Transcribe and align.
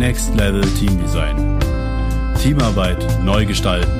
Next 0.00 0.34
Level 0.34 0.62
Team 0.78 0.98
Design. 0.98 1.60
Teamarbeit 2.42 3.22
neu 3.22 3.44
gestalten. 3.44 3.92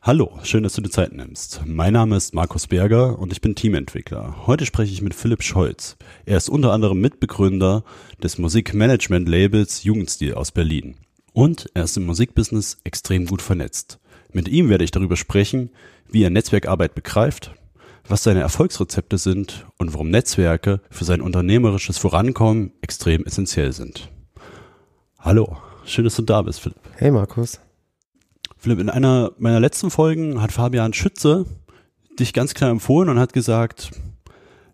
Hallo, 0.00 0.30
schön, 0.44 0.62
dass 0.62 0.74
du 0.74 0.80
dir 0.80 0.90
Zeit 0.90 1.12
nimmst. 1.12 1.62
Mein 1.66 1.92
Name 1.94 2.16
ist 2.16 2.34
Markus 2.34 2.68
Berger 2.68 3.18
und 3.18 3.32
ich 3.32 3.40
bin 3.40 3.56
Teamentwickler. 3.56 4.46
Heute 4.46 4.64
spreche 4.64 4.92
ich 4.92 5.02
mit 5.02 5.16
Philipp 5.16 5.42
Scholz. 5.42 5.96
Er 6.24 6.36
ist 6.36 6.48
unter 6.48 6.72
anderem 6.72 7.00
Mitbegründer 7.00 7.82
des 8.22 8.38
Musikmanagement-Labels 8.38 9.82
Jugendstil 9.82 10.34
aus 10.34 10.52
Berlin. 10.52 10.94
Und 11.32 11.68
er 11.74 11.82
ist 11.82 11.96
im 11.96 12.06
Musikbusiness 12.06 12.78
extrem 12.84 13.26
gut 13.26 13.42
vernetzt. 13.42 13.98
Mit 14.32 14.48
ihm 14.48 14.68
werde 14.68 14.84
ich 14.84 14.90
darüber 14.90 15.16
sprechen, 15.16 15.70
wie 16.10 16.22
er 16.22 16.30
Netzwerkarbeit 16.30 16.94
begreift, 16.94 17.52
was 18.06 18.22
seine 18.22 18.40
Erfolgsrezepte 18.40 19.18
sind 19.18 19.66
und 19.78 19.92
warum 19.94 20.10
Netzwerke 20.10 20.80
für 20.90 21.04
sein 21.04 21.20
unternehmerisches 21.20 21.98
Vorankommen 21.98 22.72
extrem 22.82 23.24
essentiell 23.24 23.72
sind. 23.72 24.10
Hallo, 25.18 25.56
schön, 25.84 26.04
dass 26.04 26.16
du 26.16 26.22
da 26.22 26.42
bist, 26.42 26.60
Philipp. 26.60 26.78
Hey 26.96 27.10
Markus. 27.10 27.60
Philipp, 28.56 28.80
in 28.80 28.90
einer 28.90 29.32
meiner 29.38 29.60
letzten 29.60 29.90
Folgen 29.90 30.42
hat 30.42 30.52
Fabian 30.52 30.92
Schütze 30.92 31.46
dich 32.18 32.32
ganz 32.32 32.54
klar 32.54 32.70
empfohlen 32.70 33.08
und 33.08 33.18
hat 33.18 33.32
gesagt, 33.32 33.92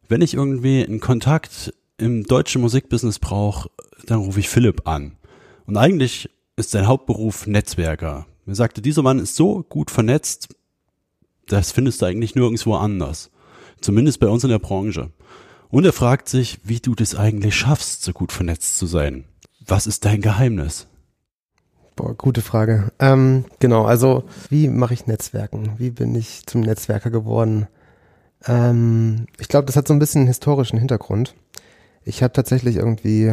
wenn 0.08 0.22
ich 0.22 0.34
irgendwie 0.34 0.84
einen 0.84 1.00
Kontakt 1.00 1.72
im 1.98 2.24
deutschen 2.24 2.60
Musikbusiness 2.60 3.18
brauche, 3.18 3.70
dann 4.06 4.18
rufe 4.18 4.40
ich 4.40 4.48
Philipp 4.48 4.88
an. 4.88 5.16
Und 5.66 5.76
eigentlich 5.76 6.30
ist 6.56 6.70
sein 6.70 6.86
Hauptberuf 6.86 7.46
Netzwerker. 7.46 8.26
Er 8.46 8.54
sagte, 8.54 8.82
dieser 8.82 9.02
Mann 9.02 9.18
ist 9.18 9.36
so 9.36 9.62
gut 9.62 9.90
vernetzt, 9.90 10.48
das 11.46 11.72
findest 11.72 12.02
du 12.02 12.06
eigentlich 12.06 12.34
nirgendwo 12.34 12.74
anders. 12.74 13.30
Zumindest 13.80 14.20
bei 14.20 14.28
uns 14.28 14.44
in 14.44 14.50
der 14.50 14.58
Branche. 14.58 15.10
Und 15.70 15.84
er 15.84 15.92
fragt 15.92 16.28
sich, 16.28 16.60
wie 16.62 16.80
du 16.80 16.94
das 16.94 17.14
eigentlich 17.14 17.56
schaffst, 17.56 18.02
so 18.02 18.12
gut 18.12 18.32
vernetzt 18.32 18.76
zu 18.76 18.86
sein. 18.86 19.24
Was 19.66 19.86
ist 19.86 20.04
dein 20.04 20.20
Geheimnis? 20.20 20.86
Boah, 21.96 22.14
gute 22.14 22.42
Frage. 22.42 22.92
Ähm, 22.98 23.44
genau, 23.60 23.84
also 23.84 24.24
wie 24.50 24.68
mache 24.68 24.94
ich 24.94 25.06
Netzwerken? 25.06 25.74
Wie 25.78 25.90
bin 25.90 26.14
ich 26.14 26.44
zum 26.46 26.60
Netzwerker 26.60 27.10
geworden? 27.10 27.68
Ähm, 28.46 29.26
ich 29.38 29.48
glaube, 29.48 29.66
das 29.66 29.76
hat 29.76 29.88
so 29.88 29.94
ein 29.94 29.98
bisschen 29.98 30.20
einen 30.22 30.28
historischen 30.28 30.78
Hintergrund. 30.78 31.34
Ich 32.04 32.22
habe 32.22 32.32
tatsächlich 32.32 32.76
irgendwie 32.76 33.32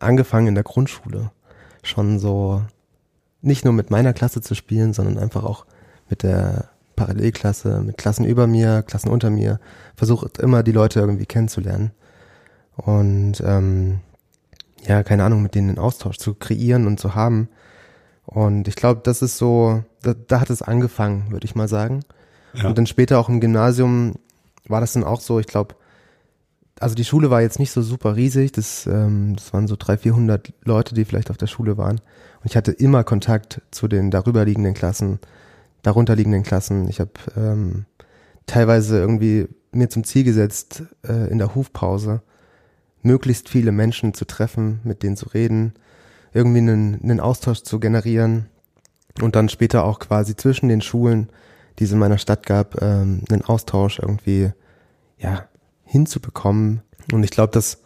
angefangen 0.00 0.48
in 0.48 0.54
der 0.54 0.64
Grundschule 0.64 1.30
schon 1.82 2.18
so 2.18 2.62
nicht 3.42 3.64
nur 3.64 3.74
mit 3.74 3.90
meiner 3.90 4.12
Klasse 4.12 4.40
zu 4.40 4.54
spielen, 4.54 4.92
sondern 4.92 5.18
einfach 5.18 5.44
auch 5.44 5.66
mit 6.08 6.22
der 6.22 6.70
Parallelklasse, 6.96 7.82
mit 7.82 7.98
Klassen 7.98 8.24
über 8.24 8.46
mir, 8.46 8.82
Klassen 8.82 9.10
unter 9.10 9.30
mir, 9.30 9.60
versucht 9.96 10.38
immer 10.38 10.62
die 10.62 10.72
Leute 10.72 11.00
irgendwie 11.00 11.26
kennenzulernen. 11.26 11.92
Und 12.76 13.42
ähm, 13.44 14.00
ja, 14.86 15.02
keine 15.02 15.24
Ahnung, 15.24 15.42
mit 15.42 15.54
denen 15.54 15.70
einen 15.70 15.78
Austausch 15.78 16.18
zu 16.18 16.34
kreieren 16.34 16.86
und 16.86 16.98
zu 16.98 17.14
haben. 17.14 17.48
Und 18.24 18.68
ich 18.68 18.76
glaube, 18.76 19.00
das 19.04 19.22
ist 19.22 19.38
so, 19.38 19.84
da, 20.02 20.14
da 20.14 20.40
hat 20.40 20.50
es 20.50 20.62
angefangen, 20.62 21.30
würde 21.30 21.44
ich 21.44 21.54
mal 21.54 21.68
sagen. 21.68 22.00
Ja. 22.54 22.68
Und 22.68 22.78
dann 22.78 22.86
später 22.86 23.18
auch 23.18 23.28
im 23.28 23.40
Gymnasium 23.40 24.14
war 24.66 24.80
das 24.80 24.94
dann 24.94 25.04
auch 25.04 25.20
so, 25.20 25.38
ich 25.38 25.46
glaube, 25.46 25.74
also 26.80 26.94
die 26.94 27.04
Schule 27.04 27.30
war 27.30 27.40
jetzt 27.40 27.58
nicht 27.58 27.70
so 27.70 27.82
super 27.82 28.16
riesig, 28.16 28.52
das, 28.52 28.86
ähm, 28.86 29.34
das 29.36 29.52
waren 29.52 29.66
so 29.66 29.76
300, 29.76 30.02
400 30.02 30.52
Leute, 30.64 30.94
die 30.94 31.04
vielleicht 31.04 31.30
auf 31.30 31.36
der 31.36 31.46
Schule 31.46 31.76
waren. 31.78 32.00
Und 32.40 32.46
ich 32.50 32.56
hatte 32.56 32.72
immer 32.72 33.04
Kontakt 33.04 33.62
zu 33.70 33.88
den 33.88 34.10
darüber 34.10 34.44
liegenden 34.44 34.74
Klassen, 34.74 35.18
darunter 35.82 36.16
liegenden 36.16 36.42
Klassen. 36.42 36.88
Ich 36.88 37.00
habe 37.00 37.12
ähm, 37.36 37.86
teilweise 38.46 38.98
irgendwie 38.98 39.48
mir 39.72 39.88
zum 39.88 40.04
Ziel 40.04 40.24
gesetzt, 40.24 40.82
äh, 41.06 41.30
in 41.30 41.38
der 41.38 41.54
Hufpause 41.54 42.22
möglichst 43.02 43.48
viele 43.48 43.72
Menschen 43.72 44.14
zu 44.14 44.24
treffen, 44.24 44.80
mit 44.84 45.02
denen 45.02 45.16
zu 45.16 45.28
reden, 45.28 45.74
irgendwie 46.32 46.58
einen, 46.58 47.00
einen 47.02 47.20
Austausch 47.20 47.62
zu 47.62 47.80
generieren 47.80 48.46
und 49.22 49.36
dann 49.36 49.48
später 49.48 49.84
auch 49.84 49.98
quasi 49.98 50.36
zwischen 50.36 50.68
den 50.68 50.82
Schulen, 50.82 51.30
die 51.78 51.84
es 51.84 51.92
in 51.92 51.98
meiner 51.98 52.18
Stadt 52.18 52.44
gab, 52.44 52.82
ähm, 52.82 53.22
einen 53.30 53.42
Austausch 53.42 53.98
irgendwie 53.98 54.52
ja 55.18 55.46
hinzubekommen. 55.86 56.82
Und 57.12 57.22
ich 57.22 57.30
glaube, 57.30 57.52
das 57.52 57.78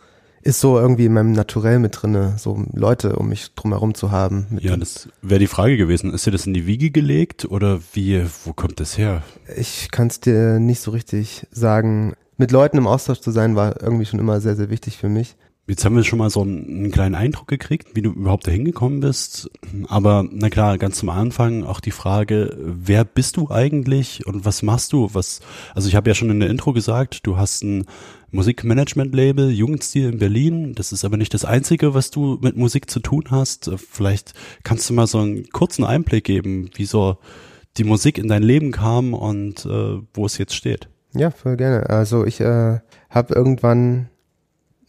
ist 0.42 0.60
so 0.60 0.78
irgendwie 0.78 1.04
in 1.06 1.12
meinem 1.12 1.32
Naturell 1.32 1.78
mit 1.78 2.00
drinne, 2.00 2.34
so 2.38 2.64
Leute 2.72 3.16
um 3.16 3.28
mich 3.28 3.54
drumherum 3.54 3.94
zu 3.94 4.10
haben. 4.10 4.58
ja, 4.60 4.76
das 4.76 5.08
wäre 5.20 5.38
die 5.38 5.46
Frage 5.46 5.76
gewesen. 5.76 6.14
Ist 6.14 6.26
dir 6.26 6.30
das 6.30 6.46
in 6.46 6.54
die 6.54 6.66
Wiege 6.66 6.90
gelegt 6.90 7.44
oder 7.44 7.80
wie, 7.92 8.24
wo 8.44 8.52
kommt 8.52 8.80
das 8.80 8.96
her? 8.96 9.22
Ich 9.56 9.90
kann 9.90 10.08
es 10.08 10.20
dir 10.20 10.58
nicht 10.58 10.80
so 10.80 10.90
richtig 10.90 11.46
sagen. 11.50 12.14
Mit 12.38 12.52
Leuten 12.52 12.78
im 12.78 12.86
Austausch 12.86 13.20
zu 13.20 13.32
sein, 13.32 13.54
war 13.54 13.82
irgendwie 13.82 14.06
schon 14.06 14.18
immer 14.18 14.40
sehr, 14.40 14.56
sehr 14.56 14.70
wichtig 14.70 14.96
für 14.96 15.10
mich. 15.10 15.36
Jetzt 15.70 15.84
haben 15.84 15.94
wir 15.94 16.02
schon 16.02 16.18
mal 16.18 16.30
so 16.30 16.42
einen, 16.42 16.66
einen 16.66 16.90
kleinen 16.90 17.14
Eindruck 17.14 17.46
gekriegt, 17.46 17.94
wie 17.94 18.02
du 18.02 18.10
überhaupt 18.10 18.44
dahin 18.44 18.64
gekommen 18.64 18.98
bist. 18.98 19.48
Aber 19.86 20.26
na 20.28 20.50
klar, 20.50 20.78
ganz 20.78 20.98
zum 20.98 21.10
Anfang 21.10 21.62
auch 21.62 21.78
die 21.78 21.92
Frage, 21.92 22.56
wer 22.58 23.04
bist 23.04 23.36
du 23.36 23.52
eigentlich 23.52 24.26
und 24.26 24.44
was 24.44 24.64
machst 24.64 24.92
du? 24.92 25.10
Was, 25.12 25.38
also 25.72 25.86
ich 25.86 25.94
habe 25.94 26.10
ja 26.10 26.14
schon 26.16 26.28
in 26.28 26.40
der 26.40 26.50
Intro 26.50 26.72
gesagt, 26.72 27.24
du 27.24 27.36
hast 27.36 27.62
ein 27.62 27.86
Musikmanagement-Label, 28.32 29.50
Jugendstil 29.50 30.08
in 30.08 30.18
Berlin. 30.18 30.74
Das 30.74 30.90
ist 30.90 31.04
aber 31.04 31.16
nicht 31.16 31.34
das 31.34 31.44
Einzige, 31.44 31.94
was 31.94 32.10
du 32.10 32.40
mit 32.42 32.56
Musik 32.56 32.90
zu 32.90 32.98
tun 32.98 33.26
hast. 33.30 33.70
Vielleicht 33.76 34.34
kannst 34.64 34.90
du 34.90 34.94
mal 34.94 35.06
so 35.06 35.18
einen 35.18 35.50
kurzen 35.50 35.84
Einblick 35.84 36.24
geben, 36.24 36.70
wie 36.74 36.84
so 36.84 37.18
die 37.76 37.84
Musik 37.84 38.18
in 38.18 38.26
dein 38.26 38.42
Leben 38.42 38.72
kam 38.72 39.14
und 39.14 39.64
äh, 39.66 40.00
wo 40.14 40.26
es 40.26 40.36
jetzt 40.36 40.56
steht. 40.56 40.88
Ja, 41.14 41.30
voll 41.30 41.56
gerne. 41.56 41.88
Also 41.88 42.26
ich 42.26 42.40
äh, 42.40 42.80
habe 43.08 43.34
irgendwann 43.34 44.08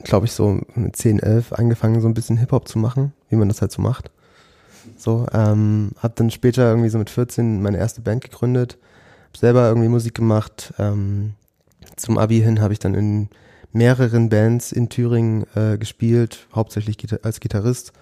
glaube 0.03 0.25
ich, 0.25 0.31
so 0.31 0.59
mit 0.75 0.95
10, 0.95 1.19
11 1.19 1.53
angefangen, 1.53 2.01
so 2.01 2.07
ein 2.07 2.13
bisschen 2.13 2.37
Hip-Hop 2.37 2.67
zu 2.67 2.79
machen, 2.79 3.13
wie 3.29 3.35
man 3.35 3.47
das 3.47 3.61
halt 3.61 3.71
so 3.71 3.81
macht. 3.81 4.11
So, 4.97 5.27
ähm, 5.33 5.91
hab 5.97 6.15
dann 6.15 6.31
später 6.31 6.69
irgendwie 6.69 6.89
so 6.89 6.97
mit 6.97 7.09
14 7.09 7.61
meine 7.61 7.77
erste 7.77 8.01
Band 8.01 8.23
gegründet, 8.23 8.77
hab 9.27 9.37
selber 9.37 9.67
irgendwie 9.67 9.87
Musik 9.87 10.15
gemacht. 10.15 10.73
Ähm, 10.79 11.33
zum 11.95 12.17
Abi 12.17 12.41
hin 12.41 12.61
habe 12.61 12.73
ich 12.73 12.79
dann 12.79 12.95
in 12.95 13.29
mehreren 13.71 14.29
Bands 14.29 14.71
in 14.71 14.89
Thüringen 14.89 15.45
äh, 15.55 15.77
gespielt, 15.77 16.47
hauptsächlich 16.53 16.97
als 17.23 17.39
Gitarrist 17.39 17.93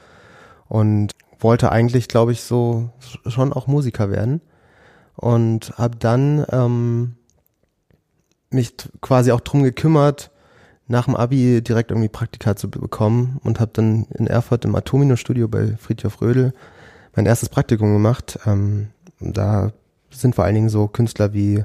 und 0.68 1.14
wollte 1.40 1.72
eigentlich, 1.72 2.08
glaube 2.08 2.32
ich, 2.32 2.42
so 2.42 2.90
schon 3.28 3.54
auch 3.54 3.68
Musiker 3.68 4.10
werden 4.10 4.42
und 5.16 5.78
habe 5.78 5.98
dann 5.98 6.46
ähm, 6.52 7.16
mich 8.50 8.74
quasi 9.02 9.32
auch 9.32 9.42
drum 9.42 9.64
gekümmert, 9.64 10.32
nach 10.90 11.06
dem 11.06 11.16
Abi 11.16 11.62
direkt 11.62 11.92
irgendwie 11.92 12.10
Praktika 12.10 12.56
zu 12.56 12.70
bekommen 12.70 13.40
und 13.44 13.60
habe 13.60 13.72
dann 13.74 14.06
in 14.18 14.28
Erfurt 14.28 14.66
im 14.66 14.76
Atomino-Studio 14.76 15.48
bei 15.48 15.78
Friedhof 15.78 16.20
Rödel 16.22 16.54
mein 17.16 17.28
erstes 17.28 17.48
Praktikum 17.50 17.94
gemacht. 17.94 18.40
Ähm, 18.46 18.90
da 19.20 19.72
sind 20.10 20.36
vor 20.36 20.46
allen 20.46 20.56
Dingen 20.56 20.70
so 20.70 20.88
Künstler 20.88 21.32
wie 21.32 21.64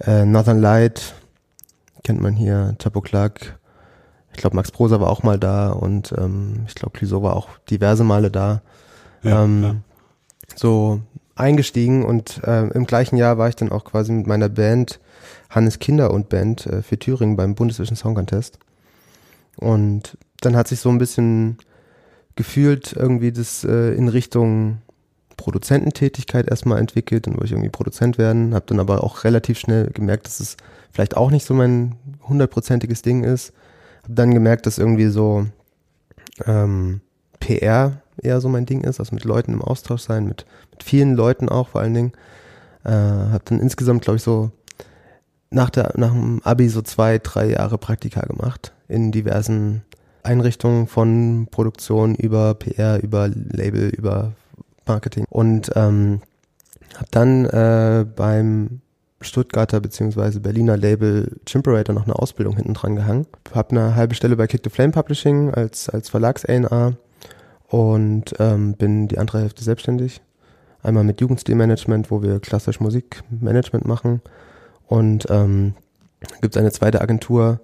äh, 0.00 0.24
Northern 0.24 0.60
Light, 0.60 1.14
kennt 2.04 2.22
man 2.22 2.34
hier, 2.34 2.74
Chapo 2.78 3.02
Clark, 3.02 3.58
ich 4.32 4.40
glaube 4.40 4.56
Max 4.56 4.70
Prosa 4.70 4.98
war 5.00 5.10
auch 5.10 5.22
mal 5.22 5.38
da 5.38 5.70
und 5.70 6.14
ähm, 6.16 6.64
ich 6.66 6.74
glaube 6.74 6.96
Clouseau 6.96 7.22
war 7.22 7.36
auch 7.36 7.48
diverse 7.70 8.04
Male 8.04 8.30
da. 8.30 8.62
Ja, 9.22 9.44
ähm, 9.44 9.62
ja. 9.62 9.74
So 10.54 11.02
eingestiegen 11.34 12.04
und 12.04 12.42
äh, 12.44 12.68
im 12.68 12.86
gleichen 12.86 13.16
Jahr 13.16 13.36
war 13.36 13.48
ich 13.48 13.56
dann 13.56 13.72
auch 13.72 13.84
quasi 13.84 14.12
mit 14.12 14.26
meiner 14.26 14.48
Band 14.48 15.00
Hannes 15.50 15.78
Kinder 15.78 16.12
und 16.12 16.28
Band 16.28 16.66
äh, 16.66 16.82
für 16.82 16.98
Thüringen 16.98 17.36
beim 17.36 17.54
Bundeswischen 17.54 17.96
Song 17.96 18.14
Contest. 18.14 18.58
Und 19.56 20.16
dann 20.40 20.56
hat 20.56 20.68
sich 20.68 20.80
so 20.80 20.88
ein 20.88 20.98
bisschen 20.98 21.58
gefühlt 22.36 22.92
irgendwie 22.92 23.32
das 23.32 23.64
äh, 23.64 23.94
in 23.94 24.08
Richtung 24.08 24.78
Produzententätigkeit 25.36 26.48
erstmal 26.48 26.78
entwickelt. 26.78 27.26
Dann 27.26 27.34
wollte 27.34 27.46
ich 27.46 27.52
irgendwie 27.52 27.70
Produzent 27.70 28.18
werden, 28.18 28.54
habe 28.54 28.66
dann 28.66 28.80
aber 28.80 29.02
auch 29.02 29.24
relativ 29.24 29.58
schnell 29.58 29.88
gemerkt, 29.90 30.26
dass 30.26 30.40
es 30.40 30.56
vielleicht 30.92 31.16
auch 31.16 31.30
nicht 31.30 31.46
so 31.46 31.54
mein 31.54 31.96
hundertprozentiges 32.28 33.02
Ding 33.02 33.24
ist. 33.24 33.52
Habe 34.04 34.14
dann 34.14 34.34
gemerkt, 34.34 34.66
dass 34.66 34.78
irgendwie 34.78 35.08
so 35.08 35.46
ähm, 36.46 37.00
PR 37.40 38.02
eher 38.22 38.40
so 38.40 38.48
mein 38.48 38.66
Ding 38.66 38.82
ist, 38.82 39.00
also 39.00 39.14
mit 39.14 39.24
Leuten 39.24 39.52
im 39.52 39.62
Austausch 39.62 40.02
sein, 40.02 40.26
mit, 40.26 40.44
mit 40.70 40.82
vielen 40.82 41.14
Leuten 41.14 41.48
auch 41.48 41.68
vor 41.68 41.80
allen 41.80 41.94
Dingen. 41.94 42.12
Äh, 42.84 42.90
habe 42.90 43.42
dann 43.44 43.60
insgesamt, 43.60 44.02
glaube 44.02 44.16
ich, 44.16 44.22
so 44.22 44.50
nach, 45.50 45.70
der, 45.70 45.92
nach 45.96 46.12
dem 46.12 46.40
Abi 46.44 46.68
so 46.68 46.82
zwei, 46.82 47.18
drei 47.18 47.50
Jahre 47.50 47.78
Praktika 47.78 48.20
gemacht 48.22 48.72
in 48.88 49.12
diversen 49.12 49.82
Einrichtungen 50.22 50.86
von 50.86 51.48
Produktion 51.50 52.14
über 52.14 52.54
PR, 52.54 53.02
über 53.02 53.28
Label, 53.28 53.88
über 53.88 54.32
Marketing 54.86 55.24
und 55.30 55.70
ähm, 55.74 56.20
habe 56.94 57.08
dann 57.10 57.44
äh, 57.46 58.04
beim 58.04 58.80
Stuttgarter 59.20 59.80
beziehungsweise 59.80 60.40
Berliner 60.40 60.76
Label 60.76 61.36
Chimperator 61.44 61.94
noch 61.94 62.04
eine 62.04 62.16
Ausbildung 62.16 62.56
hinten 62.56 62.74
dran 62.74 62.96
gehangen. 62.96 63.26
Habe 63.52 63.70
eine 63.70 63.96
halbe 63.96 64.14
Stelle 64.14 64.36
bei 64.36 64.46
Kick 64.46 64.62
the 64.64 64.70
Flame 64.70 64.92
Publishing 64.92 65.52
als, 65.52 65.88
als 65.88 66.08
Verlags-A&R 66.08 66.94
und 67.68 68.34
ähm, 68.38 68.74
bin 68.74 69.08
die 69.08 69.18
andere 69.18 69.40
Hälfte 69.40 69.64
selbstständig 69.64 70.22
Einmal 70.82 71.04
mit 71.04 71.20
Jugendstilmanagement, 71.20 72.10
wo 72.10 72.22
wir 72.22 72.38
klassisch 72.40 72.80
Musikmanagement 72.80 73.84
machen. 73.84 74.22
Und 74.88 75.26
ähm, 75.30 75.74
gibt 76.40 76.56
es 76.56 76.60
eine 76.60 76.72
zweite 76.72 77.00
Agentur, 77.00 77.60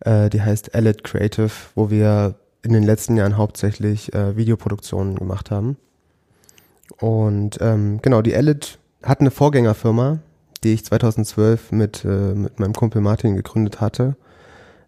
äh, 0.00 0.30
die 0.30 0.42
heißt 0.42 0.74
Allet 0.74 1.02
Creative, 1.02 1.50
wo 1.74 1.90
wir 1.90 2.36
in 2.62 2.72
den 2.72 2.82
letzten 2.82 3.16
Jahren 3.16 3.36
hauptsächlich 3.36 4.12
äh, 4.14 4.36
Videoproduktionen 4.36 5.16
gemacht 5.16 5.50
haben. 5.50 5.76
Und 7.00 7.58
ähm, 7.60 8.00
genau, 8.02 8.22
die 8.22 8.34
Allet 8.34 8.78
hat 9.02 9.20
eine 9.20 9.30
Vorgängerfirma, 9.30 10.18
die 10.64 10.74
ich 10.74 10.84
2012 10.84 11.72
mit, 11.72 12.04
äh, 12.04 12.34
mit 12.34 12.58
meinem 12.58 12.74
Kumpel 12.74 13.00
Martin 13.00 13.36
gegründet 13.36 13.80
hatte. 13.80 14.16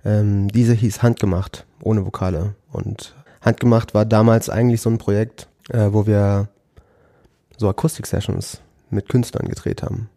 Ähm, 0.04 0.48
diese 0.48 0.74
hieß 0.74 1.02
Handgemacht, 1.02 1.66
ohne 1.82 2.04
Vokale. 2.04 2.54
Und 2.72 3.14
Handgemacht 3.40 3.94
war 3.94 4.04
damals 4.04 4.50
eigentlich 4.50 4.80
so 4.80 4.90
ein 4.90 4.98
Projekt, 4.98 5.48
äh, 5.70 5.88
wo 5.92 6.06
wir 6.06 6.48
so 7.56 7.68
Akustik-Sessions 7.68 8.60
mit 8.90 9.08
Künstlern 9.08 9.48
gedreht 9.48 9.82
haben. 9.82 10.08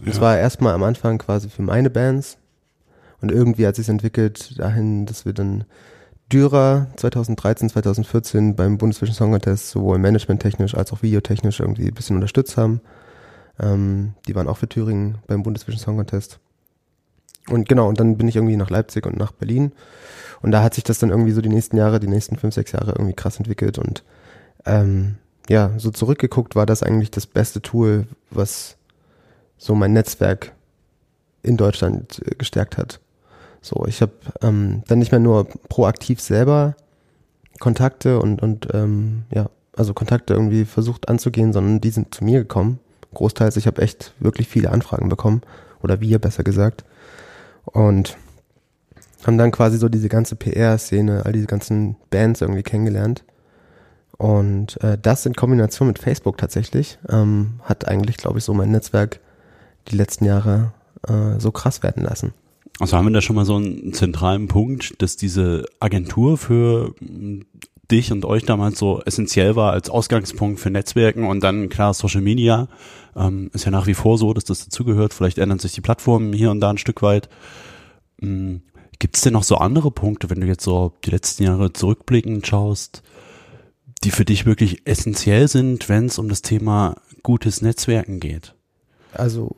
Und 0.00 0.08
es 0.08 0.20
war 0.20 0.38
erstmal 0.38 0.74
am 0.74 0.82
Anfang 0.82 1.18
quasi 1.18 1.48
für 1.48 1.62
meine 1.62 1.90
Bands. 1.90 2.38
Und 3.20 3.30
irgendwie 3.30 3.66
hat 3.66 3.76
sich 3.76 3.88
entwickelt 3.88 4.58
dahin, 4.58 5.06
dass 5.06 5.26
wir 5.26 5.32
dann 5.32 5.64
Dürer 6.32 6.86
2013, 6.96 7.70
2014 7.70 8.56
beim 8.56 8.78
Bundesvision 8.78 9.14
Song 9.14 9.32
Contest 9.32 9.70
sowohl 9.70 9.98
managementtechnisch 9.98 10.74
als 10.74 10.92
auch 10.92 11.02
videotechnisch 11.02 11.60
irgendwie 11.60 11.88
ein 11.88 11.94
bisschen 11.94 12.16
unterstützt 12.16 12.56
haben. 12.56 12.80
Ähm, 13.58 14.14
die 14.26 14.34
waren 14.34 14.48
auch 14.48 14.56
für 14.56 14.68
Thüringen 14.68 15.18
beim 15.26 15.42
Bundesvision 15.42 15.80
Song 15.80 15.96
Contest. 15.96 16.38
Und 17.48 17.68
genau, 17.68 17.88
und 17.88 17.98
dann 17.98 18.16
bin 18.16 18.28
ich 18.28 18.36
irgendwie 18.36 18.56
nach 18.56 18.70
Leipzig 18.70 19.06
und 19.06 19.18
nach 19.18 19.32
Berlin. 19.32 19.72
Und 20.40 20.52
da 20.52 20.62
hat 20.62 20.74
sich 20.74 20.84
das 20.84 20.98
dann 20.98 21.10
irgendwie 21.10 21.32
so 21.32 21.40
die 21.40 21.48
nächsten 21.48 21.76
Jahre, 21.76 22.00
die 22.00 22.08
nächsten 22.08 22.36
fünf, 22.36 22.54
sechs 22.54 22.72
Jahre 22.72 22.92
irgendwie 22.92 23.14
krass 23.14 23.36
entwickelt. 23.36 23.78
Und 23.78 24.04
ähm, 24.64 25.16
ja, 25.48 25.72
so 25.78 25.90
zurückgeguckt 25.90 26.54
war 26.54 26.64
das 26.64 26.82
eigentlich 26.82 27.10
das 27.10 27.26
beste 27.26 27.60
Tool, 27.60 28.06
was 28.30 28.76
so 29.60 29.74
mein 29.74 29.92
Netzwerk 29.92 30.52
in 31.42 31.56
Deutschland 31.56 32.20
äh, 32.24 32.34
gestärkt 32.34 32.78
hat. 32.78 32.98
So, 33.60 33.84
ich 33.86 34.00
habe 34.00 34.12
ähm, 34.40 34.82
dann 34.88 34.98
nicht 34.98 35.12
mehr 35.12 35.20
nur 35.20 35.44
proaktiv 35.68 36.20
selber 36.20 36.74
Kontakte 37.60 38.18
und, 38.18 38.40
und 38.40 38.68
ähm, 38.72 39.24
ja, 39.32 39.50
also 39.76 39.92
Kontakte 39.92 40.32
irgendwie 40.32 40.64
versucht 40.64 41.10
anzugehen, 41.10 41.52
sondern 41.52 41.80
die 41.80 41.90
sind 41.90 42.14
zu 42.14 42.24
mir 42.24 42.40
gekommen. 42.40 42.80
Großteils, 43.12 43.58
ich 43.58 43.66
habe 43.66 43.82
echt 43.82 44.14
wirklich 44.18 44.48
viele 44.48 44.70
Anfragen 44.70 45.10
bekommen, 45.10 45.42
oder 45.82 46.00
wir 46.00 46.18
besser 46.18 46.42
gesagt. 46.42 46.84
Und 47.64 48.16
haben 49.26 49.36
dann 49.36 49.50
quasi 49.50 49.76
so 49.76 49.90
diese 49.90 50.08
ganze 50.08 50.36
PR-Szene, 50.36 51.26
all 51.26 51.32
diese 51.32 51.46
ganzen 51.46 51.96
Bands 52.08 52.40
irgendwie 52.40 52.62
kennengelernt. 52.62 53.24
Und 54.16 54.82
äh, 54.82 54.96
das 54.96 55.26
in 55.26 55.34
Kombination 55.34 55.88
mit 55.88 55.98
Facebook 55.98 56.38
tatsächlich 56.38 56.98
ähm, 57.10 57.60
hat 57.64 57.86
eigentlich, 57.86 58.16
glaube 58.16 58.38
ich, 58.38 58.44
so 58.44 58.54
mein 58.54 58.70
Netzwerk 58.70 59.20
die 59.88 59.96
letzten 59.96 60.24
Jahre 60.24 60.72
äh, 61.06 61.38
so 61.38 61.50
krass 61.50 61.82
werden 61.82 62.02
lassen. 62.02 62.32
Also 62.78 62.96
haben 62.96 63.06
wir 63.06 63.12
da 63.12 63.20
schon 63.20 63.36
mal 63.36 63.44
so 63.44 63.56
einen 63.56 63.92
zentralen 63.92 64.48
Punkt, 64.48 65.02
dass 65.02 65.16
diese 65.16 65.66
Agentur 65.80 66.38
für 66.38 66.94
hm, 66.98 67.44
dich 67.90 68.12
und 68.12 68.24
euch 68.24 68.44
damals 68.44 68.78
so 68.78 69.02
essentiell 69.02 69.56
war 69.56 69.72
als 69.72 69.90
Ausgangspunkt 69.90 70.60
für 70.60 70.70
Netzwerken 70.70 71.26
und 71.26 71.42
dann 71.42 71.68
klar 71.68 71.92
Social 71.92 72.20
Media 72.20 72.68
ähm, 73.16 73.50
ist 73.52 73.64
ja 73.64 73.70
nach 73.70 73.86
wie 73.86 73.94
vor 73.94 74.16
so, 74.16 74.32
dass 74.32 74.44
das 74.44 74.64
dazugehört. 74.64 75.12
Vielleicht 75.12 75.38
ändern 75.38 75.58
sich 75.58 75.72
die 75.72 75.80
Plattformen 75.80 76.32
hier 76.32 76.50
und 76.50 76.60
da 76.60 76.70
ein 76.70 76.78
Stück 76.78 77.02
weit. 77.02 77.28
Ähm, 78.22 78.62
Gibt 78.98 79.16
es 79.16 79.22
denn 79.22 79.32
noch 79.32 79.44
so 79.44 79.56
andere 79.56 79.90
Punkte, 79.90 80.28
wenn 80.28 80.40
du 80.40 80.46
jetzt 80.46 80.62
so 80.62 80.92
die 81.04 81.10
letzten 81.10 81.44
Jahre 81.44 81.72
zurückblickend 81.72 82.46
schaust, 82.46 83.02
die 84.04 84.10
für 84.10 84.26
dich 84.26 84.44
wirklich 84.44 84.86
essentiell 84.86 85.48
sind, 85.48 85.88
wenn 85.88 86.06
es 86.06 86.18
um 86.18 86.28
das 86.28 86.42
Thema 86.42 86.96
gutes 87.22 87.62
Netzwerken 87.62 88.20
geht? 88.20 88.54
Also 89.14 89.56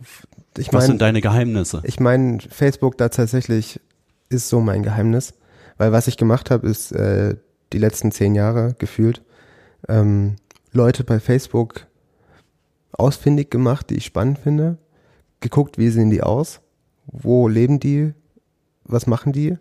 ich 0.56 0.68
Was 0.68 0.72
meine, 0.72 0.86
sind 0.86 1.02
deine 1.02 1.20
Geheimnisse? 1.20 1.80
ich 1.84 2.00
meine, 2.00 2.40
Facebook 2.40 2.98
da 2.98 3.08
tatsächlich 3.08 3.80
ist 4.28 4.48
so 4.48 4.60
mein 4.60 4.82
Geheimnis, 4.82 5.34
weil 5.78 5.92
was 5.92 6.08
ich 6.08 6.16
gemacht 6.16 6.50
habe, 6.50 6.68
ist 6.68 6.92
äh, 6.92 7.36
die 7.72 7.78
letzten 7.78 8.12
zehn 8.12 8.34
Jahre 8.34 8.74
gefühlt 8.78 9.22
ähm, 9.88 10.36
Leute 10.72 11.04
bei 11.04 11.20
Facebook 11.20 11.86
ausfindig 12.92 13.50
gemacht, 13.50 13.90
die 13.90 13.96
ich 13.96 14.06
spannend 14.06 14.38
finde, 14.38 14.78
geguckt, 15.40 15.78
wie 15.78 15.90
sehen 15.90 16.10
die 16.10 16.22
aus, 16.22 16.60
wo 17.06 17.48
leben 17.48 17.80
die, 17.80 18.12
was 18.84 19.06
machen 19.06 19.32
die 19.32 19.58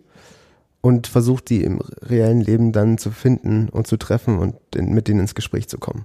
und 0.80 1.06
versucht 1.06 1.50
die 1.50 1.64
im 1.64 1.80
reellen 2.02 2.40
Leben 2.40 2.72
dann 2.72 2.98
zu 2.98 3.10
finden 3.10 3.68
und 3.68 3.86
zu 3.86 3.96
treffen 3.96 4.38
und 4.38 4.56
in, 4.74 4.92
mit 4.92 5.08
denen 5.08 5.20
ins 5.20 5.34
Gespräch 5.34 5.68
zu 5.68 5.78
kommen. 5.78 6.04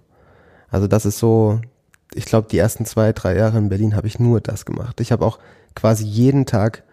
Also 0.70 0.88
das 0.88 1.06
ist 1.06 1.20
so, 1.20 1.62
ich 2.14 2.26
glaube, 2.26 2.48
die 2.50 2.58
ersten 2.58 2.86
zwei, 2.86 3.14
drei 3.14 3.36
Jahre 3.36 3.58
in 3.58 3.70
Berlin 3.70 3.96
habe 3.96 4.08
ich 4.08 4.20
nur 4.20 4.42
das 4.42 4.66
gemacht. 4.66 5.00
Ich 5.02 5.12
habe 5.12 5.26
auch 5.26 5.40
quasi 5.76 6.06
jeden 6.06 6.46
Tag 6.46 6.84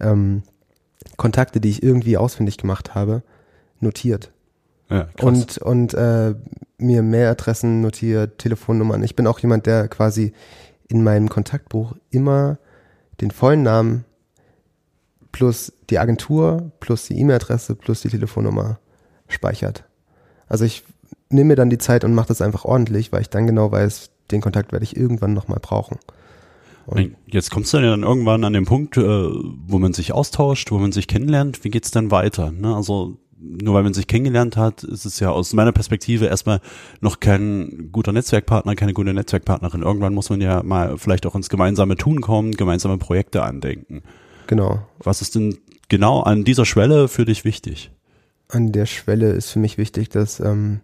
ähm, 0.00 0.42
Kontakte, 1.16 1.60
die 1.60 1.70
ich 1.70 1.82
irgendwie 1.82 2.16
ausfindig 2.16 2.58
gemacht 2.58 2.94
habe, 2.94 3.22
notiert. 3.80 4.32
Ja, 4.88 5.04
krass. 5.04 5.24
Und, 5.24 5.58
und 5.58 5.94
äh, 5.94 6.34
mir 6.78 7.02
Mailadressen 7.02 7.80
notiert, 7.80 8.38
Telefonnummern. 8.38 9.02
Ich 9.02 9.16
bin 9.16 9.26
auch 9.26 9.38
jemand, 9.38 9.66
der 9.66 9.88
quasi 9.88 10.32
in 10.88 11.02
meinem 11.02 11.28
Kontaktbuch 11.28 11.94
immer 12.10 12.58
den 13.20 13.30
vollen 13.30 13.62
Namen 13.62 14.04
plus 15.30 15.72
die 15.88 15.98
Agentur, 15.98 16.72
plus 16.80 17.06
die 17.06 17.18
E-Mail-Adresse, 17.18 17.74
plus 17.74 18.02
die 18.02 18.10
Telefonnummer 18.10 18.78
speichert. 19.28 19.84
Also 20.46 20.64
ich 20.64 20.84
nehme 21.30 21.48
mir 21.48 21.56
dann 21.56 21.70
die 21.70 21.78
Zeit 21.78 22.04
und 22.04 22.14
mache 22.14 22.28
das 22.28 22.42
einfach 22.42 22.64
ordentlich, 22.64 23.12
weil 23.12 23.22
ich 23.22 23.30
dann 23.30 23.46
genau 23.46 23.72
weiß, 23.72 24.10
den 24.30 24.40
Kontakt 24.40 24.72
werde 24.72 24.84
ich 24.84 24.96
irgendwann 24.96 25.34
nochmal 25.34 25.58
brauchen. 25.60 25.98
Und 26.86 27.14
Jetzt 27.26 27.50
kommst 27.50 27.72
du 27.72 27.78
ja 27.78 27.90
dann 27.90 28.02
irgendwann 28.02 28.44
an 28.44 28.52
den 28.52 28.64
Punkt, 28.64 28.96
äh, 28.96 29.02
wo 29.02 29.78
man 29.78 29.92
sich 29.92 30.12
austauscht, 30.12 30.70
wo 30.72 30.78
man 30.78 30.92
sich 30.92 31.06
kennenlernt. 31.06 31.64
Wie 31.64 31.70
geht's 31.70 31.90
dann 31.90 32.10
weiter? 32.10 32.50
Ne? 32.50 32.74
Also 32.74 33.16
nur 33.38 33.74
weil 33.74 33.82
man 33.82 33.94
sich 33.94 34.06
kennengelernt 34.06 34.56
hat, 34.56 34.84
ist 34.84 35.04
es 35.04 35.18
ja 35.20 35.30
aus 35.30 35.52
meiner 35.52 35.72
Perspektive 35.72 36.26
erstmal 36.26 36.60
noch 37.00 37.18
kein 37.20 37.88
guter 37.90 38.12
Netzwerkpartner, 38.12 38.76
keine 38.76 38.92
gute 38.92 39.12
Netzwerkpartnerin. 39.12 39.82
Irgendwann 39.82 40.14
muss 40.14 40.30
man 40.30 40.40
ja 40.40 40.62
mal 40.62 40.96
vielleicht 40.96 41.26
auch 41.26 41.34
ins 41.34 41.48
gemeinsame 41.48 41.96
Tun 41.96 42.20
kommen, 42.20 42.52
gemeinsame 42.52 42.98
Projekte 42.98 43.42
andenken. 43.42 44.02
genau, 44.46 44.86
Was 44.98 45.22
ist 45.22 45.34
denn 45.34 45.58
genau 45.88 46.20
an 46.20 46.44
dieser 46.44 46.64
Schwelle 46.64 47.08
für 47.08 47.24
dich 47.24 47.44
wichtig? 47.44 47.90
an 48.48 48.70
der 48.70 48.84
Schwelle 48.86 49.30
ist 49.30 49.50
für 49.50 49.58
mich 49.58 49.78
wichtig, 49.78 50.10
dass 50.10 50.38
ähm, 50.38 50.80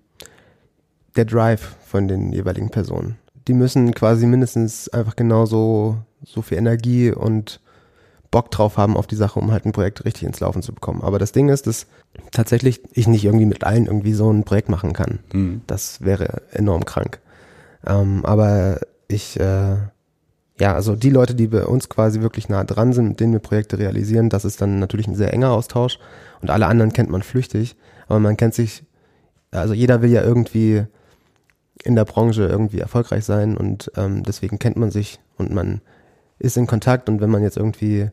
der 1.16 1.26
Drive 1.26 1.76
von 1.86 2.08
den 2.08 2.32
jeweiligen 2.32 2.70
Personen. 2.70 3.16
Die 3.48 3.54
müssen 3.54 3.94
quasi 3.94 4.26
mindestens 4.26 4.88
einfach 4.90 5.16
genauso 5.16 5.96
so 6.22 6.42
viel 6.42 6.58
Energie 6.58 7.10
und 7.10 7.60
Bock 8.30 8.50
drauf 8.50 8.76
haben 8.76 8.96
auf 8.96 9.06
die 9.06 9.16
Sache, 9.16 9.40
um 9.40 9.50
halt 9.50 9.64
ein 9.64 9.72
Projekt 9.72 10.04
richtig 10.04 10.24
ins 10.24 10.40
Laufen 10.40 10.62
zu 10.62 10.74
bekommen. 10.74 11.02
Aber 11.02 11.18
das 11.18 11.32
Ding 11.32 11.48
ist, 11.48 11.66
dass 11.66 11.86
tatsächlich 12.30 12.82
ich 12.92 13.08
nicht 13.08 13.24
irgendwie 13.24 13.46
mit 13.46 13.64
allen 13.64 13.86
irgendwie 13.86 14.12
so 14.12 14.30
ein 14.30 14.44
Projekt 14.44 14.68
machen 14.68 14.92
kann. 14.92 15.20
Hm. 15.32 15.62
Das 15.66 16.02
wäre 16.02 16.42
enorm 16.52 16.84
krank. 16.84 17.20
Ähm, 17.86 18.24
aber 18.24 18.80
ich, 19.08 19.40
äh, 19.40 19.76
ja, 20.60 20.74
also 20.74 20.94
die 20.94 21.10
Leute, 21.10 21.34
die 21.34 21.46
bei 21.46 21.64
uns 21.64 21.88
quasi 21.88 22.20
wirklich 22.20 22.50
nah 22.50 22.64
dran 22.64 22.92
sind, 22.92 23.08
mit 23.08 23.20
denen 23.20 23.32
wir 23.32 23.40
Projekte 23.40 23.78
realisieren, 23.78 24.28
das 24.28 24.44
ist 24.44 24.60
dann 24.60 24.78
natürlich 24.78 25.08
ein 25.08 25.14
sehr 25.14 25.32
enger 25.32 25.52
Austausch. 25.52 25.98
Und 26.42 26.50
alle 26.50 26.66
anderen 26.66 26.92
kennt 26.92 27.08
man 27.08 27.22
flüchtig. 27.22 27.76
Aber 28.08 28.20
man 28.20 28.36
kennt 28.36 28.52
sich, 28.52 28.84
also 29.52 29.72
jeder 29.72 30.02
will 30.02 30.10
ja 30.10 30.22
irgendwie 30.22 30.84
in 31.84 31.94
der 31.94 32.04
Branche 32.04 32.46
irgendwie 32.46 32.80
erfolgreich 32.80 33.24
sein 33.24 33.56
und 33.56 33.90
ähm, 33.96 34.22
deswegen 34.22 34.58
kennt 34.58 34.76
man 34.76 34.90
sich 34.90 35.20
und 35.36 35.52
man 35.52 35.80
ist 36.38 36.56
in 36.56 36.66
Kontakt 36.66 37.08
und 37.08 37.20
wenn 37.20 37.30
man 37.30 37.42
jetzt 37.42 37.56
irgendwie 37.56 38.10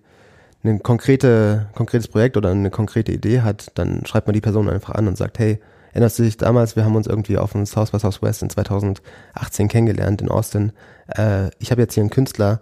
ein 0.63 0.81
konkrete, 0.81 1.67
konkretes 1.75 2.07
Projekt 2.07 2.37
oder 2.37 2.51
eine 2.51 2.71
konkrete 2.71 3.11
Idee 3.11 3.41
hat, 3.41 3.71
dann 3.75 4.05
schreibt 4.05 4.27
man 4.27 4.33
die 4.33 4.41
Person 4.41 4.69
einfach 4.69 4.95
an 4.95 5.07
und 5.07 5.17
sagt, 5.17 5.37
hey, 5.39 5.59
erinnerst 5.93 6.19
du 6.19 6.23
dich 6.23 6.37
damals, 6.37 6.75
wir 6.75 6.83
haben 6.83 6.95
uns 6.95 7.07
irgendwie 7.07 7.37
auf 7.37 7.51
dem 7.51 7.65
South 7.65 7.91
by 7.91 7.99
Southwest 7.99 8.41
in 8.41 8.49
2018 8.49 9.67
kennengelernt 9.67 10.21
in 10.21 10.29
Austin. 10.29 10.71
Äh, 11.07 11.49
ich 11.59 11.71
habe 11.71 11.81
jetzt 11.81 11.93
hier 11.93 12.01
einen 12.01 12.09
Künstler, 12.09 12.61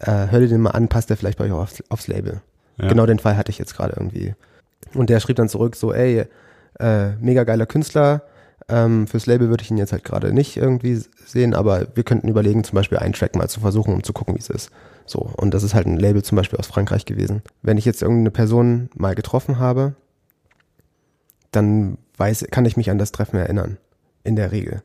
äh, 0.00 0.26
hör 0.28 0.40
dir 0.40 0.48
den 0.48 0.60
mal 0.60 0.70
an, 0.70 0.88
passt 0.88 1.08
der 1.08 1.16
vielleicht 1.16 1.38
bei 1.38 1.44
euch 1.44 1.52
aufs, 1.52 1.82
aufs 1.88 2.08
Label. 2.08 2.42
Ja. 2.78 2.88
Genau 2.88 3.06
den 3.06 3.18
Fall 3.18 3.36
hatte 3.36 3.50
ich 3.50 3.58
jetzt 3.58 3.76
gerade 3.76 3.94
irgendwie. 3.96 4.34
Und 4.94 5.08
der 5.08 5.20
schrieb 5.20 5.36
dann 5.36 5.48
zurück 5.48 5.76
so, 5.76 5.92
ey, 5.92 6.26
äh, 6.78 7.10
mega 7.20 7.44
geiler 7.44 7.66
Künstler, 7.66 8.22
ähm, 8.68 9.06
fürs 9.06 9.26
Label 9.26 9.48
würde 9.48 9.62
ich 9.62 9.70
ihn 9.70 9.78
jetzt 9.78 9.92
halt 9.92 10.04
gerade 10.04 10.32
nicht 10.32 10.56
irgendwie 10.56 11.00
sehen, 11.24 11.54
aber 11.54 11.86
wir 11.94 12.02
könnten 12.02 12.28
überlegen, 12.28 12.64
zum 12.64 12.74
Beispiel 12.74 12.98
einen 12.98 13.12
Track 13.12 13.36
mal 13.36 13.48
zu 13.48 13.60
versuchen, 13.60 13.94
um 13.94 14.02
zu 14.02 14.12
gucken, 14.12 14.34
wie 14.34 14.40
es 14.40 14.50
ist. 14.50 14.70
So, 15.06 15.20
und 15.20 15.54
das 15.54 15.62
ist 15.62 15.74
halt 15.74 15.86
ein 15.86 15.98
Label 15.98 16.24
zum 16.24 16.36
Beispiel 16.36 16.58
aus 16.58 16.66
Frankreich 16.66 17.04
gewesen. 17.04 17.42
Wenn 17.62 17.78
ich 17.78 17.84
jetzt 17.84 18.02
irgendeine 18.02 18.32
Person 18.32 18.90
mal 18.96 19.14
getroffen 19.14 19.58
habe, 19.60 19.94
dann 21.52 21.96
weiß, 22.16 22.46
kann 22.50 22.64
ich 22.64 22.76
mich 22.76 22.90
an 22.90 22.98
das 22.98 23.12
Treffen 23.12 23.36
erinnern. 23.36 23.78
In 24.24 24.34
der 24.34 24.50
Regel. 24.50 24.82